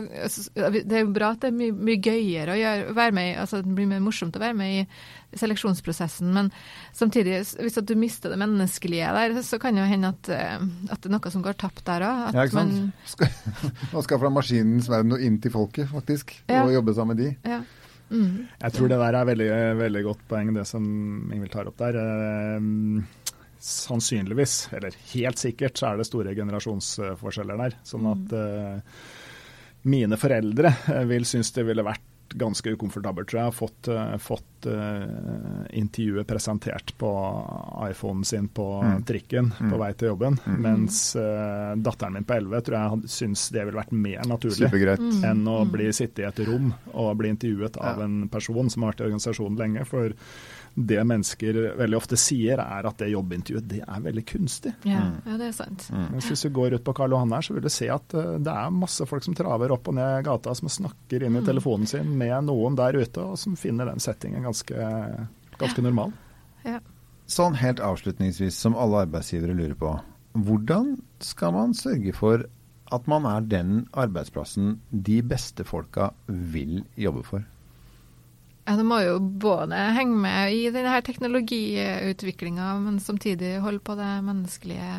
Det 0.55 0.91
er 0.91 1.05
jo 1.05 1.13
bra 1.15 1.33
at 1.35 1.45
det 1.45 1.51
er 1.51 1.57
mye, 1.59 1.75
mye 1.75 2.01
gøyere 2.03 2.55
å 2.55 2.59
gjøre, 2.59 2.97
være 2.97 3.15
med 3.15 3.31
i, 3.31 3.37
altså 3.45 3.61
det 3.63 3.77
blir 3.77 3.89
mer 3.89 4.03
morsomt 4.03 4.35
å 4.35 4.43
være 4.43 4.57
med 4.59 4.81
i 4.81 5.39
seleksjonsprosessen. 5.39 6.31
Men 6.33 6.51
samtidig, 6.95 7.41
hvis 7.61 7.79
du 7.85 7.95
mister 7.99 8.33
det 8.33 8.39
menneskelige 8.41 9.11
der, 9.15 9.39
så 9.45 9.59
kan 9.61 9.77
det 9.77 9.85
jo 9.85 9.89
hende 9.93 10.13
at, 10.15 10.31
uh, 10.31 10.69
at, 10.89 10.99
det 10.99 11.11
er 11.11 11.15
noe 11.15 11.33
som 11.33 11.45
går 11.45 11.59
tapt 11.59 11.85
der 11.87 12.07
òg. 12.07 12.29
Ja, 12.35 12.47
ikke 12.47 12.59
sant. 12.59 12.79
Man, 13.19 13.91
man 13.93 14.03
skal 14.07 14.23
fra 14.23 14.33
maskinens 14.33 14.89
verden 14.91 15.15
og 15.15 15.23
inn 15.23 15.39
til 15.43 15.53
folket, 15.53 15.89
faktisk. 15.93 16.35
Ja. 16.49 16.65
Og 16.65 16.75
jobbe 16.75 16.97
sammen 16.97 17.15
med 17.17 17.25
de. 17.25 17.35
Ja. 17.47 17.63
Mm. 18.09 18.47
Jeg 18.57 18.75
tror 18.75 18.91
det 18.91 18.99
der 19.01 19.17
er 19.19 19.29
veldig, 19.29 19.49
veldig 19.79 20.03
godt 20.07 20.27
poeng, 20.29 20.53
det 20.55 20.65
som 20.69 20.85
Ingvild 21.29 21.53
tar 21.53 21.69
opp 21.69 21.79
der. 21.81 21.99
Eh, 22.01 23.25
sannsynligvis, 23.59 24.69
eller 24.73 24.95
helt 25.13 25.41
sikkert, 25.41 25.77
så 25.77 25.91
er 25.91 25.99
det 25.99 26.07
store 26.07 26.35
generasjonsforskjeller 26.37 27.59
der. 27.59 27.75
Sånn 27.87 28.05
mm. 28.07 28.11
at 28.13 28.37
eh, 28.39 29.01
mine 29.91 30.19
foreldre 30.19 30.73
eh, 30.93 31.03
vil 31.09 31.27
synes 31.27 31.51
det 31.55 31.67
ville 31.67 31.85
vært 31.85 32.08
ganske 32.33 32.69
ukomfortabelt, 32.75 33.29
tror 33.29 33.41
jeg. 33.41 33.55
Fått, 33.57 33.87
uh, 33.87 34.17
fått 34.21 34.67
uh, 34.67 35.65
intervjuet 35.75 36.27
presentert 36.27 36.93
på 36.97 37.11
iPhonen 37.89 38.23
sin 38.27 38.47
på 38.47 38.67
mm. 38.83 39.03
trikken 39.09 39.53
mm. 39.59 39.71
på 39.71 39.79
vei 39.81 39.89
til 39.93 40.11
jobben. 40.13 40.39
Mm. 40.45 40.59
Mens 40.65 41.01
uh, 41.19 41.73
datteren 41.79 42.17
min 42.19 42.27
på 42.27 42.37
11 42.37 42.65
tror 42.67 42.77
jeg 42.79 43.13
syns 43.15 43.47
det 43.55 43.65
ville 43.65 43.81
vært 43.81 43.95
mer 43.95 44.29
naturlig 44.29 44.69
mm. 44.69 45.23
enn 45.31 45.43
å 45.47 45.63
mm. 45.63 45.73
bli 45.73 45.89
sittet 45.95 46.23
i 46.23 46.29
et 46.29 46.45
rom 46.49 46.71
og 46.93 47.11
bli 47.19 47.33
intervjuet 47.35 47.81
av 47.81 48.01
ja. 48.01 48.07
en 48.09 48.21
person 48.31 48.69
som 48.69 48.85
har 48.85 48.93
vært 48.93 49.03
i 49.03 49.09
organisasjonen 49.09 49.59
lenge. 49.59 49.85
For 49.89 50.15
det 50.75 50.99
mennesker 51.07 51.57
veldig 51.79 51.97
ofte 51.97 52.17
sier, 52.19 52.61
er 52.61 52.87
at 52.87 53.01
det 53.01 53.09
jobbintervjuet 53.11 53.67
det 53.69 53.81
er 53.83 54.03
veldig 54.03 54.23
kunstig. 54.29 54.73
Ja, 54.87 55.01
mm. 55.07 55.15
ja 55.25 55.39
det 55.41 55.49
er 55.49 55.55
sant. 55.57 55.87
Mm. 55.93 56.19
Hvis 56.19 56.45
du 56.45 56.51
går 56.55 56.77
ut 56.77 56.85
på 56.85 56.95
Karl 56.97 57.15
Johan 57.15 57.33
her, 57.35 57.45
så 57.45 57.55
vil 57.55 57.65
du 57.65 57.71
se 57.73 57.89
at 57.93 58.15
uh, 58.17 58.37
det 58.39 58.53
er 58.53 58.75
masse 58.75 59.07
folk 59.09 59.25
som 59.25 59.35
traver 59.37 59.73
opp 59.75 59.89
og 59.91 59.97
ned 59.97 60.23
gata, 60.27 60.53
som 60.57 60.71
snakker 60.71 61.25
inn 61.25 61.35
i 61.39 61.43
mm. 61.43 61.49
telefonen 61.49 61.89
sin 61.89 62.13
med 62.19 62.47
noen 62.47 62.77
der 62.79 62.99
ute, 62.99 63.25
og 63.25 63.39
som 63.41 63.57
finner 63.59 63.89
den 63.89 64.03
settingen 64.03 64.47
ganske, 64.47 64.93
ganske 65.59 65.85
normal. 65.85 66.15
Ja. 66.67 66.79
Sånn 67.29 67.57
helt 67.59 67.81
avslutningsvis, 67.83 68.57
som 68.57 68.77
alle 68.79 69.03
arbeidsgivere 69.05 69.57
lurer 69.57 69.75
på. 69.77 69.93
Hvordan 70.39 70.95
skal 71.23 71.53
man 71.53 71.75
sørge 71.77 72.13
for 72.15 72.45
at 72.89 73.05
man 73.09 73.25
er 73.29 73.45
den 73.45 73.83
arbeidsplassen 73.93 74.79
de 74.89 75.19
beste 75.25 75.65
folka 75.67 76.09
vil 76.25 76.83
jobbe 76.97 77.25
for? 77.27 77.45
Ja, 78.69 78.75
Det 78.77 78.85
må 78.85 78.99
jo 79.01 79.15
både 79.41 79.77
henge 79.97 80.13
med 80.21 80.53
i 80.53 80.67
denne 80.69 80.99
teknologiutviklinga, 81.01 82.67
men 82.83 82.99
samtidig 83.01 83.55
holde 83.63 83.81
på 83.81 83.95
det 83.97 84.09
menneskelige 84.21 84.91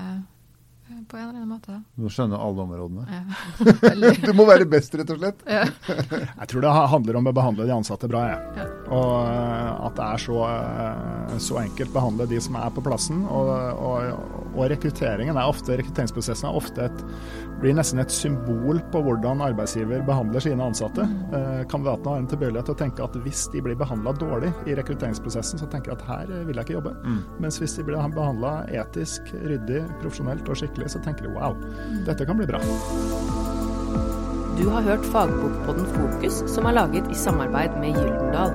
på 1.09 1.17
en 1.17 1.23
eller 1.23 1.41
annen 1.41 1.49
måte. 1.49 1.77
Du 1.97 2.05
må 2.05 2.11
skjønne 2.13 2.39
alle 2.39 2.65
områdene. 2.65 3.05
Ja. 3.11 4.13
du 4.27 4.33
må 4.37 4.47
være 4.49 4.67
best, 4.71 4.95
rett 4.99 5.11
og 5.15 5.21
slett. 5.21 5.45
Ja. 5.47 5.65
jeg 6.41 6.51
tror 6.53 6.65
det 6.65 6.75
handler 6.95 7.21
om 7.21 7.31
å 7.31 7.35
behandle 7.37 7.67
de 7.69 7.75
ansatte 7.75 8.11
bra, 8.11 8.25
jeg. 8.31 8.55
Ja. 8.61 8.67
Og 8.91 9.13
eh, 9.27 9.87
at 9.87 9.99
det 9.99 10.07
er 10.07 10.25
så, 10.25 10.41
eh, 10.49 11.37
så 11.47 11.61
enkelt 11.63 11.95
behandle 11.95 12.29
de 12.31 12.41
som 12.43 12.59
er 12.61 12.73
på 12.75 12.85
plassen. 12.87 13.23
Og, 13.31 13.53
og, 13.79 14.51
og 14.55 14.67
rekrutteringen 14.73 15.37
er 15.37 15.53
ofte, 15.53 15.79
rekrutteringsprosessen 15.81 16.51
er 16.51 16.61
ofte 16.63 16.89
et 16.91 17.07
blir 17.61 17.75
nesten 17.77 18.01
et 18.01 18.13
symbol 18.13 18.79
på 18.89 19.03
hvordan 19.05 19.43
arbeidsgiver 19.45 20.01
behandler 20.07 20.41
sine 20.41 20.65
ansatte. 20.65 21.05
Mm. 21.05 21.67
kandidatene 21.69 22.15
har 22.15 22.23
en 22.23 22.29
tilbøyelighet 22.31 22.71
til 22.71 22.73
å 22.73 22.79
tenke 22.81 23.05
at 23.05 23.19
hvis 23.21 23.43
de 23.53 23.61
blir 23.65 23.77
behandla 23.77 24.15
dårlig 24.17 24.49
i 24.65 24.77
rekrutteringsprosessen, 24.79 25.61
så 25.61 25.69
tenker 25.69 25.93
jeg 25.93 25.99
at 25.99 26.07
her 26.09 26.33
vil 26.49 26.57
jeg 26.57 26.65
ikke 26.65 26.79
jobbe. 26.79 26.95
Mm. 27.05 27.19
Mens 27.45 27.61
hvis 27.61 27.77
de 27.77 27.85
blir 27.85 28.01
behandla 28.17 28.55
etisk, 28.81 29.29
ryddig, 29.45 29.83
profesjonelt 30.01 30.49
og 30.49 30.57
skikkelig, 30.57 30.80
så 30.89 31.03
tenker 31.05 31.27
du 31.27 31.35
wow, 31.35 31.57
dette 32.07 32.25
kan 32.27 32.41
bli 32.41 32.49
bra. 32.49 32.63
Du 34.61 34.69
har 34.69 34.85
hørt 34.85 35.05
fagbokpodden 35.13 35.87
Fokus, 35.95 36.43
som 36.53 36.67
er 36.69 36.77
laget 36.77 37.11
i 37.11 37.15
samarbeid 37.17 37.77
med 37.81 37.97
Gyldendal. 37.97 38.53